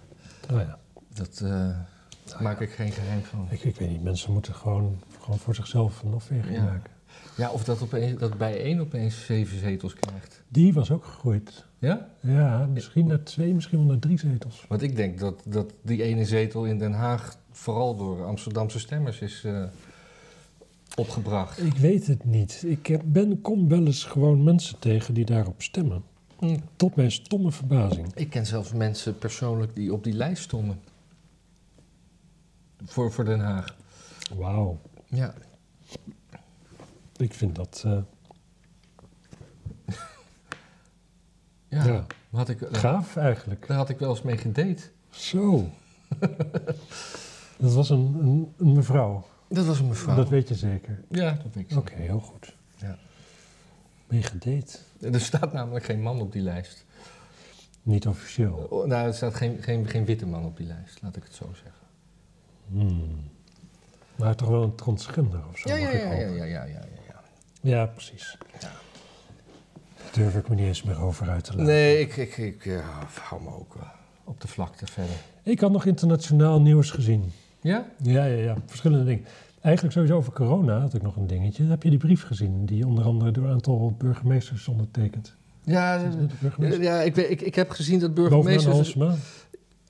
[0.52, 0.78] Oh ja,
[1.14, 3.46] Dat eh, maak ik geen geheim van.
[3.50, 6.62] ik, ik weet niet, mensen moeten gewoon, gewoon voor zichzelf een afweging Ja.
[6.62, 6.90] maken.
[7.36, 10.42] Ja, of dat, opeens, dat bij één opeens zeven zetels krijgt.
[10.48, 11.64] Die was ook gegroeid.
[11.78, 12.08] Ja?
[12.20, 14.64] Ja, misschien naar twee, misschien wel naar drie zetels.
[14.68, 19.20] Want ik denk dat, dat die ene zetel in Den Haag vooral door Amsterdamse stemmers
[19.20, 19.64] is eh,
[20.94, 21.62] opgebracht.
[21.64, 22.62] Ik weet het niet.
[22.66, 26.02] Ik heb, ben, kom wel eens gewoon mensen tegen die daarop stemmen.
[26.38, 26.58] Hm.
[26.76, 28.14] Tot mijn stomme verbazing.
[28.14, 30.80] Ik ken zelfs mensen persoonlijk die op die lijst stonden.
[32.84, 33.76] Voor, voor Den Haag.
[34.36, 34.78] Wauw.
[35.12, 35.34] Ja.
[37.16, 37.82] Ik vind dat...
[37.86, 37.98] eh,
[41.68, 41.84] Ja.
[41.84, 42.06] Ja.
[42.30, 43.66] Had ik, daar, gaaf eigenlijk.
[43.66, 44.82] daar had ik wel eens mee gedate.
[45.10, 45.70] Zo.
[47.58, 49.26] dat was een, een, een mevrouw.
[49.48, 50.16] Dat was een mevrouw.
[50.16, 51.04] Dat weet je zeker.
[51.08, 51.76] Ja, dat weet ik.
[51.78, 52.56] Oké, heel goed.
[52.76, 52.98] Ja.
[54.08, 54.78] Je gedate?
[55.00, 56.84] Er staat namelijk geen man op die lijst.
[57.82, 58.66] Niet officieel.
[58.70, 61.34] Oh, Nou, er staat geen, geen, geen witte man op die lijst, laat ik het
[61.34, 61.80] zo zeggen.
[62.68, 63.30] Hmm.
[64.22, 65.68] Maar toch wel een transgender of zo?
[65.68, 67.20] Ja, ja, mag ik ja, ja, ja, ja, ja, ja.
[67.60, 68.38] Ja, precies.
[68.60, 68.70] Ja.
[69.96, 71.66] Daar durf ik me niet eens meer over uit te laten.
[71.66, 72.82] Nee, ik, ik, ik
[73.22, 73.82] hou me ook eh,
[74.24, 75.14] op de vlakte verder.
[75.42, 77.32] Ik had nog internationaal nieuws gezien.
[77.60, 77.86] Ja?
[77.96, 78.56] Ja, ja, ja.
[78.66, 79.24] Verschillende dingen.
[79.60, 81.64] Eigenlijk sowieso over corona had ik nog een dingetje.
[81.64, 82.66] Heb je die brief gezien?
[82.66, 85.34] Die onder andere door een aantal burgemeesters is ondertekend.
[85.64, 86.12] Ja,
[86.80, 88.74] ja ik, ik, ik heb gezien dat Bovenaan burgemeesters...
[88.74, 89.14] Halsema.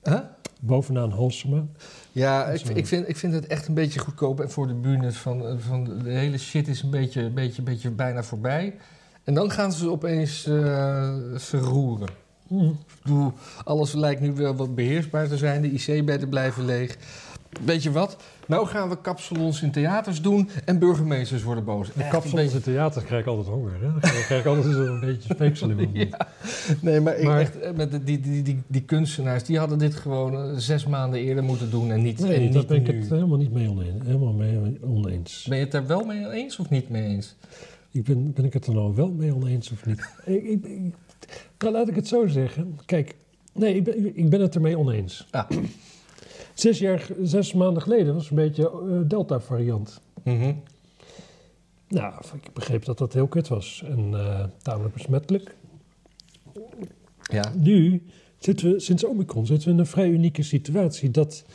[0.03, 0.19] Huh?
[0.61, 1.65] Bovenaan Halsema.
[2.13, 4.41] Ja, ik, ik, vind, ik vind het echt een beetje goedkoop.
[4.41, 8.23] En voor de bühne van, van de hele shit is een beetje, beetje, beetje bijna
[8.23, 8.75] voorbij.
[9.23, 12.09] En dan gaan ze opeens eh, ze roeren.
[12.47, 13.29] Mhm.
[13.63, 15.61] Alles lijkt nu wel wat beheersbaar te zijn.
[15.61, 16.97] De IC-bedden blijven leeg.
[17.65, 18.17] Weet je wat?
[18.47, 21.87] Nou gaan we kapsalons in theaters doen en burgemeesters worden boos.
[21.93, 23.73] De kapsalons een in theaters krijg ik altijd honger.
[23.73, 23.91] Hè?
[23.91, 25.89] Dan krijg ik altijd zo'n beetje speeksel in.
[26.09, 26.27] Ja.
[26.81, 30.33] Nee, maar, ik echt, eh, met die, die, die, die kunstenaars, die hadden dit gewoon
[30.35, 32.99] eh, zes maanden eerder moeten doen en niet, en Nee, niet daar ben ik nu.
[32.99, 34.03] het helemaal niet mee oneens.
[34.05, 35.45] Helemaal mee oneens.
[35.49, 37.35] Ben je het er wel mee eens of niet mee eens?
[37.91, 39.99] Ik ben, ben ik het er nou wel mee oneens of niet?
[40.25, 40.95] ik, ik, ik-
[41.57, 42.79] nou, laat ik het zo zeggen.
[42.85, 43.15] Kijk,
[43.53, 45.27] nee, ik ben, ik ben het ermee oneens.
[45.31, 45.49] Ah.
[46.53, 50.01] Zes, jaar, zes maanden geleden was een beetje eh, Delta-variant.
[50.23, 50.53] Mhm.
[51.87, 55.55] Nou, ik begreep dat dat heel kut was en eh, tamelijk besmettelijk.
[57.21, 57.53] Ja.
[57.55, 58.03] Nu
[58.37, 61.45] zitten we, sinds Omicron, zitten we in een vrij unieke situatie dat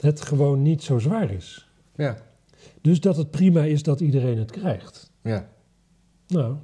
[0.00, 1.68] het gewoon niet zo zwaar is.
[1.96, 2.18] Ja.
[2.80, 5.10] Dus dat het prima is dat iedereen het krijgt.
[5.22, 5.48] Ja.
[6.26, 6.56] Nou,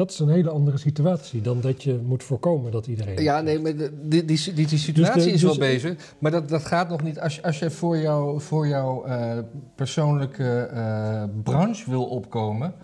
[0.00, 3.22] dat is een hele andere situatie dan dat je moet voorkomen dat iedereen.
[3.22, 3.90] Ja, nee, maar die,
[4.24, 4.24] die,
[4.54, 6.14] die, die situatie de- is wel dus- bezig.
[6.18, 7.20] Maar dat, dat gaat nog niet.
[7.20, 9.38] Als, je- als je voor jouw voor jou, eh,
[9.74, 12.74] persoonlijke eh, branche wil opkomen,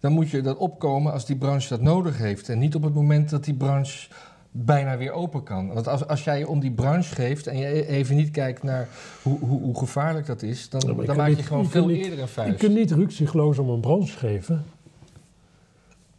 [0.00, 2.48] dan moet je dat opkomen als die branche dat nodig heeft.
[2.48, 4.08] En niet op het moment dat die branche
[4.50, 5.72] bijna weer open kan.
[5.74, 8.88] Want als, als jij om die branche geeft en je e- even niet kijkt naar
[9.22, 11.68] hoe, hoe, hoe gevaarlijk dat is, dan, Ja, je dan maak je niet- gewoon je
[11.68, 12.58] veel niet- eerder een Je vuist.
[12.58, 14.64] kunt niet ruksigloos om een branche geven.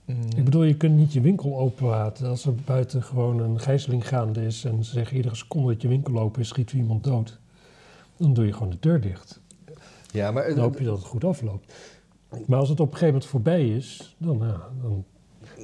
[0.08, 0.16] Mm.
[0.36, 4.08] Ik bedoel, je kunt niet je winkel open laten als er buiten gewoon een gijzeling
[4.08, 7.40] gaande is en ze zeggen iedere seconde dat je winkel open is, schiet iemand dood.
[8.18, 9.40] Dan doe je gewoon de deur dicht.
[10.12, 11.74] ja, maar Dan hoop je dat het goed afloopt.
[12.46, 15.04] Maar als het op een gegeven moment voorbij is, dan, ja, dan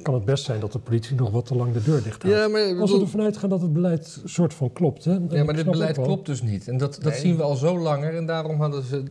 [0.03, 2.37] kan het best zijn dat de politie nog wat te lang de deur dicht houdt.
[2.37, 5.05] ja, maar, ik Als we bedoel- ervan uitgaan dat het beleid soort van klopt.
[5.05, 5.11] Hè?
[5.13, 6.67] En Ja, maar dit beleid klopt dus niet.
[6.67, 7.19] En dat, dat Nee.
[7.21, 8.15] zien we al zo langer.
[8.15, 9.03] En daarom hadden ze,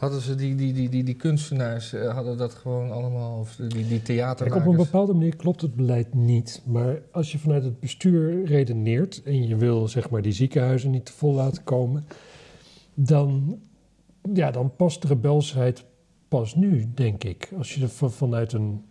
[0.00, 3.38] hadden ze die, die, die, die, die kunstenaars eh, hadden dat gewoon allemaal.
[3.38, 4.66] Of die, die theatermakers.
[4.66, 6.62] op een bepaalde manier klopt het beleid niet.
[6.66, 11.04] Maar als je vanuit het bestuur redeneert en je wil zeg maar die ziekenhuizen niet
[11.04, 12.06] te vol laten komen,
[12.94, 13.58] dan,
[14.32, 15.84] ja, dan past de rebelsheid
[16.28, 17.52] pas nu, denk ik.
[17.58, 18.84] Als je er van- vanuit een.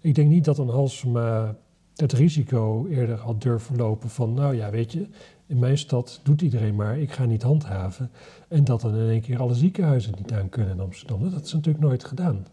[0.00, 1.56] Ik denk niet dat een Halsema
[1.96, 5.06] het risico eerder had durven lopen van, nou ja, weet je,
[5.52, 8.10] in mijn stad doet iedereen maar, ik ga niet handhaven.
[8.48, 11.30] En dat dan in één keer alle ziekenhuizen niet aan kunnen in Amsterdam.
[11.30, 12.46] Dat is natuurlijk nooit gedaan.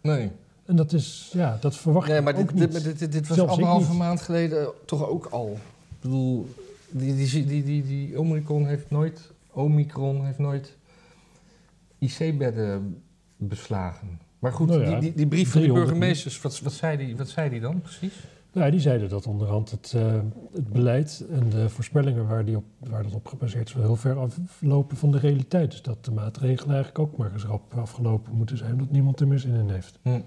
[0.00, 0.30] Nee,
[0.64, 2.72] En dat is, ja, dat verwacht nee maar ook dit, niet.
[2.72, 5.52] dit, dit, dit, dit was ik anderhalve maand geleden toch ook al.
[5.88, 6.48] Ik bedoel,
[6.90, 9.30] die, die, die, die, die Omicron heeft nooit.
[9.50, 10.76] Omicron heeft nooit
[11.98, 13.02] IC-bedden
[13.36, 14.20] beslagen.
[14.38, 16.96] Maar goed, Nou ja, die, die, die brief van de 300 burgemeesters, wat, wat, zei
[16.96, 18.14] die, wat zei die dan precies?
[18.54, 20.20] Nou, die zeiden dat onderhand het, eh,
[20.52, 23.96] het beleid en de voorspellingen waar, die op, waar dat op gebaseerd is, wel heel
[23.96, 25.70] ver aflopen van de realiteit.
[25.70, 29.28] Dus dat de maatregelen eigenlijk ook maar eens rap afgelopen moeten zijn, omdat niemand er
[29.28, 29.98] meer zin in heeft.
[30.02, 30.20] Hm.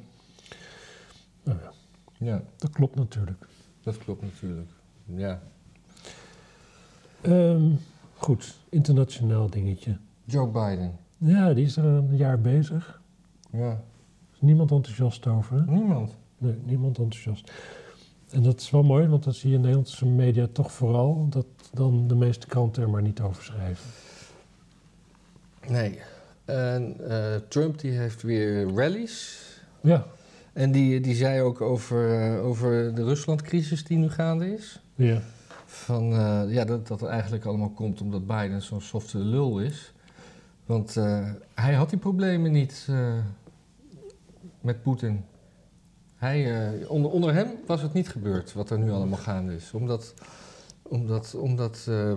[1.44, 1.72] Nou ja,
[2.18, 3.48] Ja, dat klopt natuurlijk.
[3.84, 4.70] dat klopt natuurlijk.
[5.06, 5.42] Ja.
[7.22, 7.72] Ehm,
[8.16, 9.98] goed, internationaal dingetje.
[10.26, 10.96] Joe Biden.
[11.18, 13.02] Ja, die is er een jaar bezig.
[13.52, 13.70] Ja.
[13.70, 13.80] Er
[14.34, 15.66] is niemand enthousiast over.
[15.68, 16.16] Niemand.
[16.38, 17.52] Nee, niemand enthousiast.
[18.38, 21.46] En dat is wel mooi, want dan zie je in Nederlandse media toch vooral dat
[21.74, 23.90] dan de meeste kranten er maar niet over schrijven.
[25.68, 26.00] Nee.
[26.46, 29.46] En eh, Trump die heeft weer rallies.
[29.82, 30.06] Ja,
[30.54, 34.82] En die, die zei ook over, eh, over de Ruslandcrisis die nu gaande is.
[34.96, 35.22] ja.
[35.66, 39.94] Van, eh, ja, dat dat eigenlijk allemaal komt omdat Biden zo'n softe lul is.
[40.66, 40.96] Want
[41.54, 42.88] hij had die problemen niet
[44.62, 45.24] met Poetin.
[46.18, 49.72] Hij, eh, onder, onder hem was het niet gebeurd wat er nu allemaal gaande is.
[49.74, 50.14] Omdat,
[50.82, 52.14] omdat, omdat eh,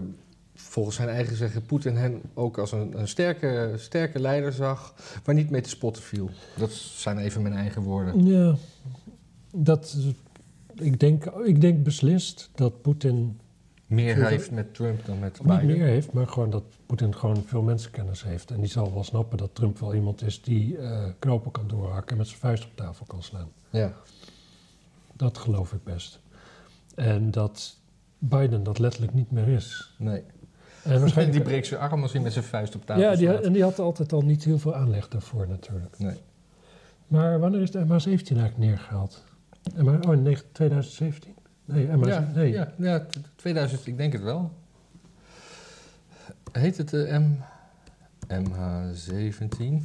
[0.55, 4.95] volgens zijn eigen zeggen Poetin hem ook als een, een sterke, sterke leider zag
[5.25, 6.31] waar niet mee te spotten viel.
[6.57, 8.27] Dat zijn even mijn eigen woorden.
[8.27, 8.55] Ja,
[9.55, 9.97] dat,
[10.75, 13.39] ik, denk, ik denk beslist dat Poetin
[13.87, 15.67] Meer Veel- heeft met Trump dan met niet Biden.
[15.67, 18.51] meer heeft, maar gewoon dat Poetin gewoon veel mensenkennis heeft.
[18.51, 22.11] En die zal wel snappen dat Trump wel iemand is die eh, knopen kan doorhakken
[22.11, 23.49] en met zijn vuist op tafel kan slaan.
[23.71, 23.93] Ja.
[25.13, 26.21] Dat geloof ik best.
[26.95, 27.77] En dat
[28.19, 29.95] Biden dat letterlijk niet meer is.
[29.99, 30.23] Nee.
[30.83, 33.33] En waarschijnlijk, Die breekt zijn arm als hij met zijn vuist op tafel ja, die,
[33.41, 35.99] en die had altijd al niet heel veel aanleg daarvoor natuurlijk.
[35.99, 36.17] Nee.
[37.07, 39.25] Maar wanneer is de MH17 eigenlijk neergehaald?
[39.77, 41.35] MH, oh, in 9 2017?
[41.65, 42.53] Nee, MH, Ja, nee.
[42.53, 44.51] ja, ja, t- 2000, ik denk het wel.
[46.53, 47.37] Heet het de M...
[48.29, 49.85] MH17?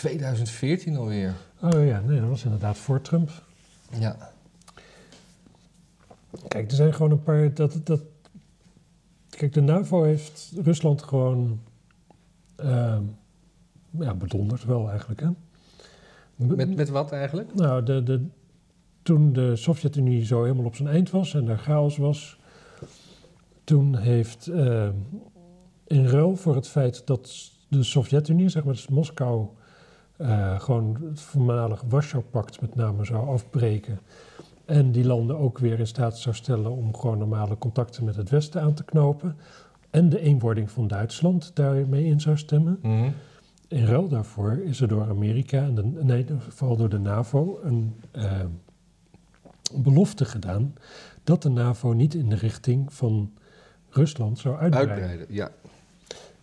[0.00, 1.34] 2014 alweer.
[1.60, 3.30] Oh ja, nee, dat was inderdaad voor Trump.
[3.98, 4.32] Ja.
[6.48, 7.54] Kijk, er zijn gewoon een paar.
[7.54, 8.00] Dat, dat,
[9.30, 11.60] kijk, de NAVO heeft Rusland gewoon.
[12.56, 13.02] ehm
[13.98, 15.20] ja, bedonderd wel eigenlijk.
[15.20, 15.28] Hè?
[16.36, 17.54] Met, met wat eigenlijk?
[17.54, 18.26] Nou, de, de,
[19.02, 22.38] toen de Sovjet-Unie zo helemaal op zijn eind was en er chaos was,
[23.64, 24.88] toen heeft uh,
[25.86, 29.46] in ruil voor het feit dat de Sovjet-Unie, zeg maar, dus Moskou,
[30.20, 34.00] uh, gewoon het voormalig Warschau-pact met name zou afbreken.
[34.64, 38.30] En die landen ook weer in staat zou stellen om gewoon normale contacten met het
[38.30, 39.36] Westen aan te knopen.
[39.90, 42.78] En de eenwording van Duitsland daarmee in zou stemmen.
[42.82, 43.10] Mhm.
[43.68, 47.94] In ruil daarvoor is er door Amerika, en de, nee, vooral door de NAVO, een
[48.16, 48.32] uh,
[49.74, 50.74] belofte gedaan
[51.24, 53.32] dat de NAVO niet in de richting van
[53.88, 54.94] Rusland zou uitbreiden.
[54.94, 55.50] Uitbreiden, ja.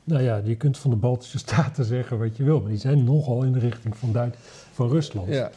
[0.08, 3.03] Nou ja, je kunt van de Baltische Staten zeggen wat je wil, maar die zijn
[3.03, 4.36] nogal in de richting van, Duit
[4.72, 5.28] van Rusland.
[5.28, 5.49] Ja.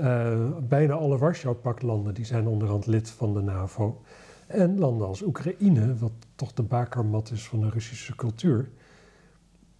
[0.00, 0.38] Uh,
[0.68, 4.02] bijna alle Warschau-paktlanden die zijn onderhand lid van de NAVO.
[4.46, 8.68] En landen als Oekraïne, wat toch de bakermat is van de Russische cultuur,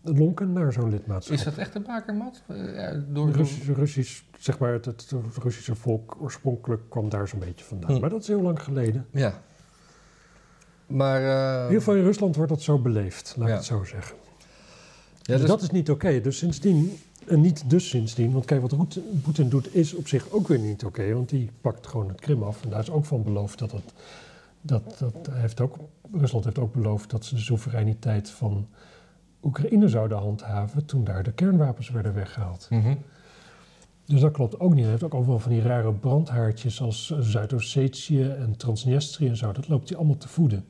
[0.02, 1.36] lonken naar zo'n lidmaatschap.
[1.36, 2.42] Is dat echt een bakermat?
[2.50, 5.12] Uh, ja, door, Russisch, Russisch, zeg maar, het, het,
[5.42, 7.94] Russische volk oorspronkelijk kwam daar zo'n beetje vandaan.
[7.94, 8.00] Hm.
[8.00, 9.06] Maar dat is heel lang geleden.
[9.10, 9.42] Ja.
[10.90, 13.84] Maar, uh, in ieder geval in Rusland wordt dat zo beleefd, laat ik het zo
[13.84, 14.16] zeggen.
[15.22, 16.20] ja, dus dus- dat is niet oké.
[16.20, 20.48] Dus sindsdien, en niet dus sindsdien, want kijk, wat Poetin doet is op zich ook
[20.48, 22.62] weer niet oké, want die pakt gewoon het Krim af.
[22.62, 23.92] En daar is ook van beloofd dat het,
[24.60, 25.76] dat, dat heeft ook,
[26.12, 28.66] Rusland heeft ook beloofd dat ze de soevereiniteit van
[29.42, 32.66] Oekraïne zouden handhaven toen daar de kernwapens werden weggehaald.
[32.70, 32.94] Mhm.
[34.04, 34.82] Dus dat klopt ook niet.
[34.82, 39.52] Hij heeft ook allemaal van die rare brandhaartjes als Zuid-Ossetië en Transnistrië en zo.
[39.52, 40.64] Dat loopt hij allemaal te voeden.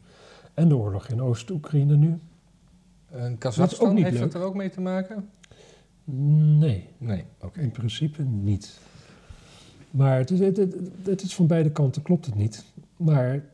[0.61, 2.19] En de oorlog in Oost-Oekraïne nu?
[3.11, 4.21] En Kazachstan, heeft leuk.
[4.21, 5.29] dat er ook mee te maken?
[6.59, 6.89] Nee.
[6.99, 7.61] Nee, oké.
[7.61, 8.79] In principe niet.
[9.91, 12.65] Maar het is, het, het- het is van beide kanten klopt het niet.
[12.97, 13.45] Maar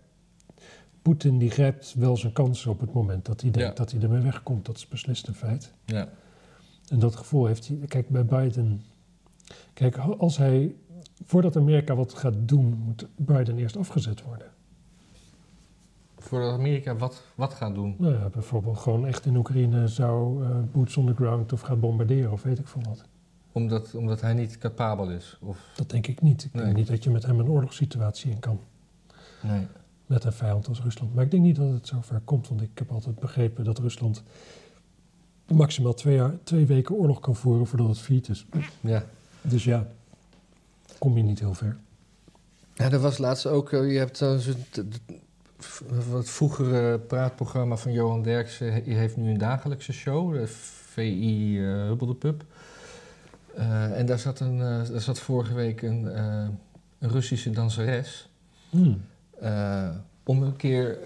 [1.03, 3.75] Poetin die grijpt wel zijn kansen op het moment dat hij denkt Ja.
[3.75, 4.67] dat hij ermee wegkomt.
[4.67, 5.73] Dat is beslist een feit.
[5.85, 6.09] Ja.
[6.89, 7.77] En dat gevoel heeft hij.
[7.77, 8.83] Kijk, bij Biden.
[9.73, 10.75] Kijk, als hij.
[11.25, 14.47] Voordat Amerika wat gaat doen, moet Biden eerst afgezet worden.
[16.27, 17.95] Voordat Amerika wat, wat gaat doen.
[17.99, 21.81] Nou ja, bijvoorbeeld gewoon echt in Oekraïne zou eh, boots on the ground of gaat
[21.81, 23.05] bombarderen of weet ik veel wat.
[23.53, 25.39] Omdat, omdat hij niet capabel is.
[25.41, 26.45] Of, Dat denk ik niet.
[26.45, 26.65] Ik Nee.
[26.65, 28.61] denk niet dat je met hem een oorlogssituatie in kan.
[29.43, 29.67] nee.
[30.07, 31.15] met een vijand als Rusland.
[31.15, 34.23] Maar ik denk niet dat het zover komt, want ik heb altijd begrepen dat Rusland
[35.47, 38.47] maximaal twee, jaar, twee weken oorlog kan voeren voordat het failliet is.
[38.81, 39.05] Ja.
[39.43, 39.87] Dus ja,
[40.99, 41.77] kom je niet heel ver.
[42.75, 44.25] Ja, er was laatst ook, eh, je hebt
[46.11, 52.07] het vroegere praatprogramma van Johan Derksen, heeft nu een dagelijkse show, de VI uh, Hubbel
[52.07, 52.45] de Pub.
[53.59, 56.49] Uh, en daar zat, een, uh, daar zat vorige week een, uh,
[56.99, 58.29] een Russische danseres.
[58.71, 59.05] Hmm.
[60.25, 60.99] Om een keer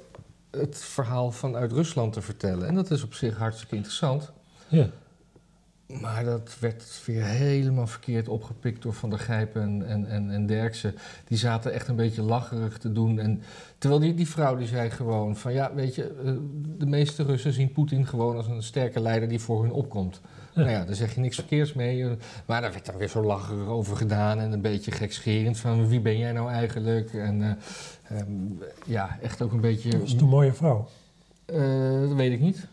[0.50, 2.68] het verhaal vanuit Rusland te vertellen.
[2.68, 4.32] En dat is op zich hartstikke interessant.
[4.68, 4.88] Ja.
[6.00, 10.46] Maar dat werd weer helemaal verkeerd opgepikt door Van der Gijpen en, en, en, en
[10.46, 10.94] Derksen.
[11.24, 13.18] Die zaten echt een beetje lacherig te doen.
[13.18, 13.42] En,
[13.78, 15.52] terwijl die, die vrouw die zei gewoon van...
[15.52, 16.32] ja, weet je, uh,
[16.78, 20.20] de meeste Russen zien Poetin gewoon als een sterke leider die voor hun opkomt.
[20.54, 20.60] Ja.
[20.60, 22.06] Nou ja, daar zeg je niks verkeers mee.
[22.46, 26.00] Maar daar werd dan weer zo lacherig over gedaan en een beetje gekscherend van wie
[26.00, 27.14] ben jij nou eigenlijk?
[27.14, 29.90] En uh, um, ja, echt ook een beetje...
[29.90, 30.88] Dat is een mooie vrouw.
[31.46, 32.66] Uh, dat weet ik niet.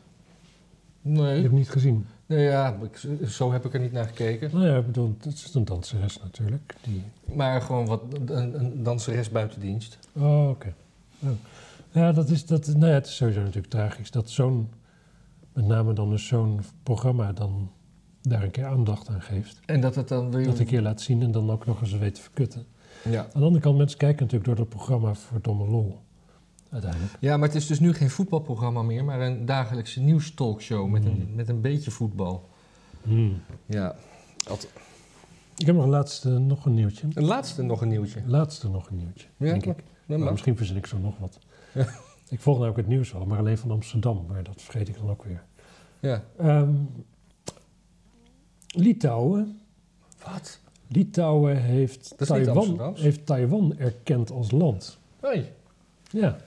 [1.02, 1.36] Nee.
[1.36, 2.06] Je hebt niet gezien.
[2.28, 4.50] Nee, ja, ik, zo heb ik er niet naar gekeken.
[4.54, 6.76] Nou ja, ik bedoel, het is een danseres natuurlijk.
[6.82, 7.04] Die...
[7.34, 9.98] Maar gewoon wat, een, een danseres buiten dienst.
[10.12, 10.50] Oh, oké.
[10.50, 10.74] Okay.
[11.20, 11.30] Oh.
[11.92, 14.70] Ja, dat is, dat, nou ja, het is sowieso natuurlijk tragisch dat zo'n,
[15.54, 17.72] met name dan dus zo'n programma dan
[18.22, 19.60] daar een keer aandacht aan geeft.
[19.66, 20.46] En dat het dan weer...
[20.46, 22.66] Dat een keer laat zien en dan ook nog eens weet te verkutten.
[23.10, 23.22] Ja.
[23.22, 26.00] Aan de andere kant, mensen kijken natuurlijk door dat programma voor domme lol.
[26.70, 27.12] Uiteindelijk.
[27.20, 31.10] Ja, maar het is dus nu geen voetbalprogramma meer, maar een dagelijkse nieuwstalkshow met, mm.
[31.10, 32.50] een, met een beetje voetbal.
[33.04, 33.42] Mm.
[33.66, 33.96] Ja.
[35.56, 37.08] Ik heb nog een laatste nog een nieuwtje.
[37.14, 38.22] Een laatste nog een nieuwtje.
[38.26, 39.84] Laatste nog een nieuwtje, ja, denk ik.
[40.06, 41.40] Maar misschien verzin ik zo nog wat.
[41.74, 41.88] Ja.
[42.30, 44.26] Ik volg nou ook het nieuws wel, maar alleen van Amsterdam.
[44.28, 45.44] Maar dat vergeet ik dan ook weer.
[46.00, 46.24] Ja.
[46.42, 46.90] Um,
[48.68, 49.60] Litouwen.
[50.24, 50.60] Wat?
[50.88, 54.98] Litouwen heeft Taiwan, heeft Taiwan erkend als land.
[55.20, 55.54] Hey.
[56.12, 56.38] Ja.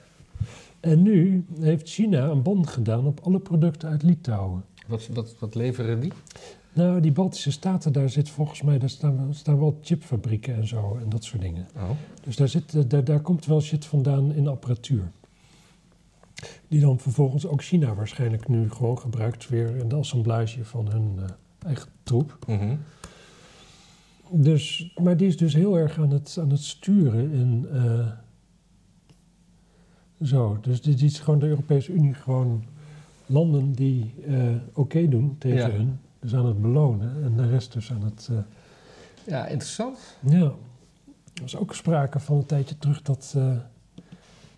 [0.81, 4.63] En nu heeft China een ban gedaan op alle producten uit Litouwen.
[4.87, 6.11] Wat, wat, wat leveren die?
[6.73, 10.97] Nou, die Baltische Staten, daar zit volgens mij, daar staan, staan wel chipfabrieken en zo
[11.01, 11.67] en dat soort dingen.
[11.75, 11.89] Oh.
[12.23, 15.11] Dus daar, zit, daar, daar komt wel shit vandaan in apparatuur.
[16.67, 21.15] Die dan vervolgens ook China waarschijnlijk nu gewoon gebruikt weer in de assemblage van hun
[21.19, 21.23] uh,
[21.65, 22.37] eigen troep.
[22.47, 22.79] Mm -hmm.
[24.29, 27.67] Dus, maar die is dus heel erg aan het, aan het sturen in.
[27.73, 28.07] Uh,
[30.23, 32.63] zo, dus die is gewoon de Europese Unie gewoon
[33.25, 34.35] landen die uh,
[34.69, 35.69] oké okay doen tegen Ja.
[35.69, 35.99] hun.
[36.19, 38.37] Dus aan het belonen en de rest dus aan het, uh,
[39.27, 39.97] Ja, interessant.
[40.19, 40.39] Ja,
[41.33, 43.51] er was ook sprake van een tijdje terug dat eh,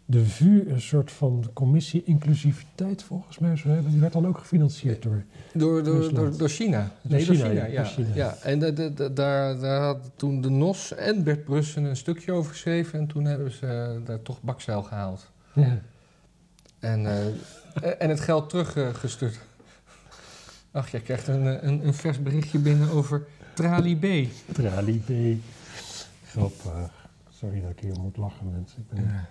[0.05, 3.91] de VU een soort van commissie inclusiviteit volgens mij zou hebben.
[3.91, 5.23] Die werd dan ook gefinancierd door.
[5.53, 6.91] Door, door, door, door China.
[7.01, 7.75] Door Nee, door China, ja, ja.
[7.75, 8.15] door China.
[8.15, 8.35] ja.
[8.43, 12.51] En da- da- daar, daar had toen de NOS en Bert Brussen een stukje over
[12.51, 12.99] geschreven.
[12.99, 15.31] En toen hebben ze eh, daar toch bakzeil gehaald.
[15.53, 15.81] Ja.
[16.79, 19.39] En, eh, en het geld teruggestuurd.
[20.71, 24.29] Ach, jij krijgt een, eh, een, een vers berichtje binnen over Trali B.
[24.53, 25.39] Trali B.
[26.25, 26.91] Grappig.
[27.29, 28.79] Sorry dat ik hier moet lachen, mensen.
[28.79, 29.03] Ik ben...
[29.03, 29.27] Ja.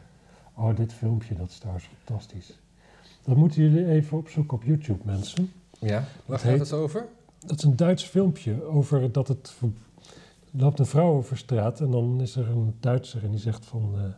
[0.55, 2.59] Oh, dit filmpje, dat is trouwens fantastisch.
[3.25, 5.53] Dat moeten jullie even opzoeken op YouTube, mensen.
[5.79, 7.07] ja, waar gaat het over?
[7.39, 9.55] Dat is een Duits filmpje over dat het...
[9.61, 13.67] Er loopt een vrouw over straat en dan is er een Duitser en die zegt
[13.67, 14.15] van...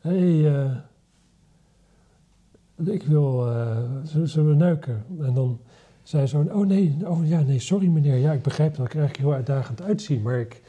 [0.00, 0.76] Hé, hey, eh,
[2.84, 3.50] ik wil...
[3.50, 5.04] eh, zullen, we neuken?
[5.20, 5.60] En dan
[6.02, 6.44] zei zo...
[6.52, 8.16] Oh nee, oh ja, nee, sorry meneer.
[8.16, 10.62] Ja, ik begrijp dat ik er eigenlijk heel uitdagend uitzie, maar ik...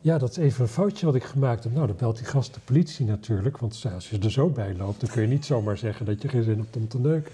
[0.00, 1.72] Ja, dat is even een foutje wat ik gemaakt heb.
[1.72, 3.58] Nou, dan belt die gast de politie natuurlijk.
[3.58, 6.22] Want ja, als je er zo bij loopt, dan kun je niet zomaar zeggen dat
[6.22, 7.32] je geen zin hebt om te neuken.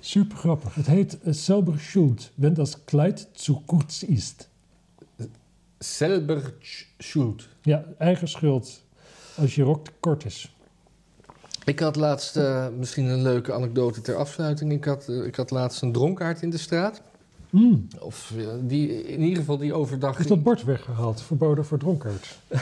[0.00, 0.74] Super grappig.
[0.74, 4.48] Het heet uh, Selber Schuld, wenn das Kleid zu kurz ist.
[5.78, 6.52] Selber
[6.98, 7.48] Schuld.
[7.62, 8.82] Ja, eigen schuld
[9.36, 10.54] als je rok te kort is.
[11.64, 14.72] Ik had laatst, eh, misschien een leuke anekdote ter afsluiting.
[14.72, 17.00] Ik had, eh, ik had laatst een dronkaard in de straat.
[17.50, 17.86] Mm.
[17.98, 20.18] Of eh, die, in ieder geval die overdag...
[20.18, 21.22] Is dat bord weggehaald?
[21.22, 22.38] Verboden voor dronkaards?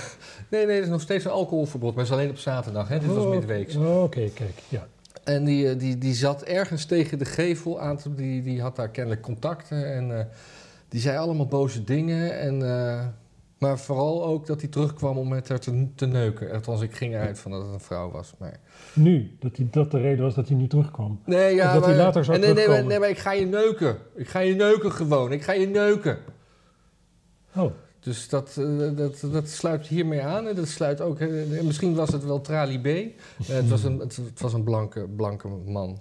[0.51, 1.95] Nee, nee, er is nog steeds een alcoholverbod.
[1.95, 2.89] Maar het is alleen op zaterdag.
[2.89, 2.99] Hè?
[2.99, 3.77] Dit was Oh, midweeks.
[3.77, 4.63] oh, Oké, kijk.
[4.69, 4.87] Ja.
[5.25, 7.97] En die, die, die zat ergens tegen de gevel aan.
[7.97, 9.93] te- Die, die had daar kennelijk contacten.
[9.95, 10.29] En
[10.89, 12.39] die zei allemaal boze dingen.
[12.41, 12.63] En,
[13.59, 16.53] maar vooral ook dat hij terugkwam om met haar te, te neuken.
[16.53, 18.33] Althans, ik ging eruit van dat het een vrouw was.
[18.39, 18.61] Maar...
[18.93, 21.21] Nu, dat, die, dat de reden was dat hij nu terugkwam.
[21.25, 22.91] Nee, ja, Of dat hij maar- later zou nee, nee, maar, terugkomen.
[22.91, 23.97] nee, maar ik ga je neuken.
[24.15, 25.33] Ik ga je neuken gewoon.
[25.33, 26.19] Ik ga je neuken.
[27.57, 30.47] Oh, Dus dat, eh, dat, dat sluit hiermee aan.
[30.49, 31.19] En dat sluit ook...
[31.21, 32.87] eh, misschien was het wel Trali B.
[32.87, 33.07] Eh,
[33.47, 36.01] het, was een, het, het was een blanke, blanke man.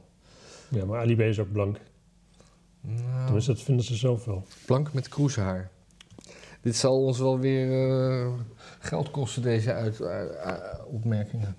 [0.69, 1.77] ja, maar Ali B is ook blank.
[2.81, 4.43] Nou, Tenminste, dat vinden ze zelf wel.
[4.65, 5.69] blank met kroeshaar.
[6.61, 8.33] Dit zal ons wel weer eh,
[8.79, 11.55] geld kosten, deze uit, eh, eh, opmerkingen.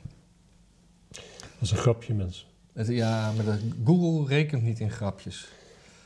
[1.10, 2.46] Dat is een grapje, mensen.
[2.72, 5.48] Het, ja, maar Google rekent niet in grapjes.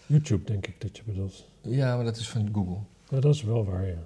[0.06, 1.44] YouTube, denk ik dat je bedoelt.
[1.60, 2.78] Ja, maar dat is van Google.
[3.08, 4.02] Ja, dat is wel waar, ja.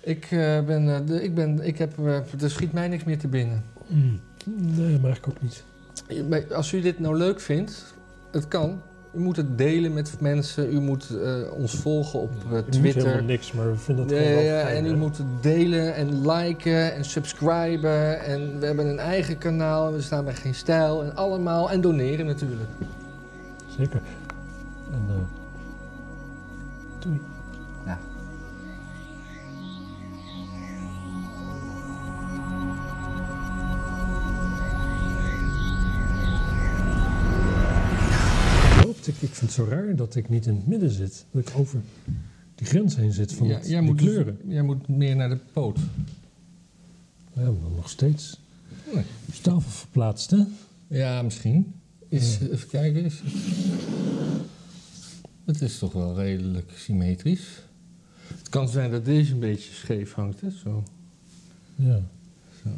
[0.00, 0.26] Ik,
[0.66, 1.98] ben, de, ik, ben, ik heb,
[2.40, 3.64] er schiet mij niks meer te binnen.
[3.86, 4.20] Mm.
[4.54, 5.64] Nee, maar eigenlijk ook niet.
[6.52, 7.94] Als u dit nou leuk vindt,
[8.32, 8.82] het kan.
[9.16, 10.74] U moet het delen met mensen.
[10.74, 13.02] U moet eh, ons volgen op moet Twitter.
[13.02, 15.94] helemaal niks, maar we vinden het gewoon wel ja, fijn, en u moet het delen
[15.94, 18.24] en liken en subscriben.
[18.24, 19.92] En we hebben een eigen kanaal.
[19.92, 21.04] We staan bij Geen Stijl.
[21.04, 21.70] En allemaal.
[21.70, 22.70] En doneren natuurlijk.
[23.78, 24.00] Zeker.
[24.92, 25.14] En eh
[26.98, 27.20] doei.
[39.56, 41.24] Zo raar dat ik niet in het midden zit.
[41.30, 41.80] Dat ik over
[42.54, 44.38] die grens heen zit van Ja, het- jij, moet dus- kleuren.
[44.46, 45.78] jij moet meer naar de poot.
[47.32, 48.40] Ja, maar nog steeds.
[48.94, 49.04] Nee.
[49.26, 50.42] Is tafel verplaatst, hè?
[50.86, 51.74] Ja, misschien.
[52.08, 53.04] Is, Even kijken.
[53.04, 53.20] Is,
[55.44, 57.48] het is toch wel redelijk symmetrisch.
[58.38, 60.40] Het kan zijn dat deze een beetje scheef hangt.
[60.40, 60.50] Hè?
[60.50, 60.82] Zo.
[61.76, 62.00] Ja.
[62.62, 62.68] Zo.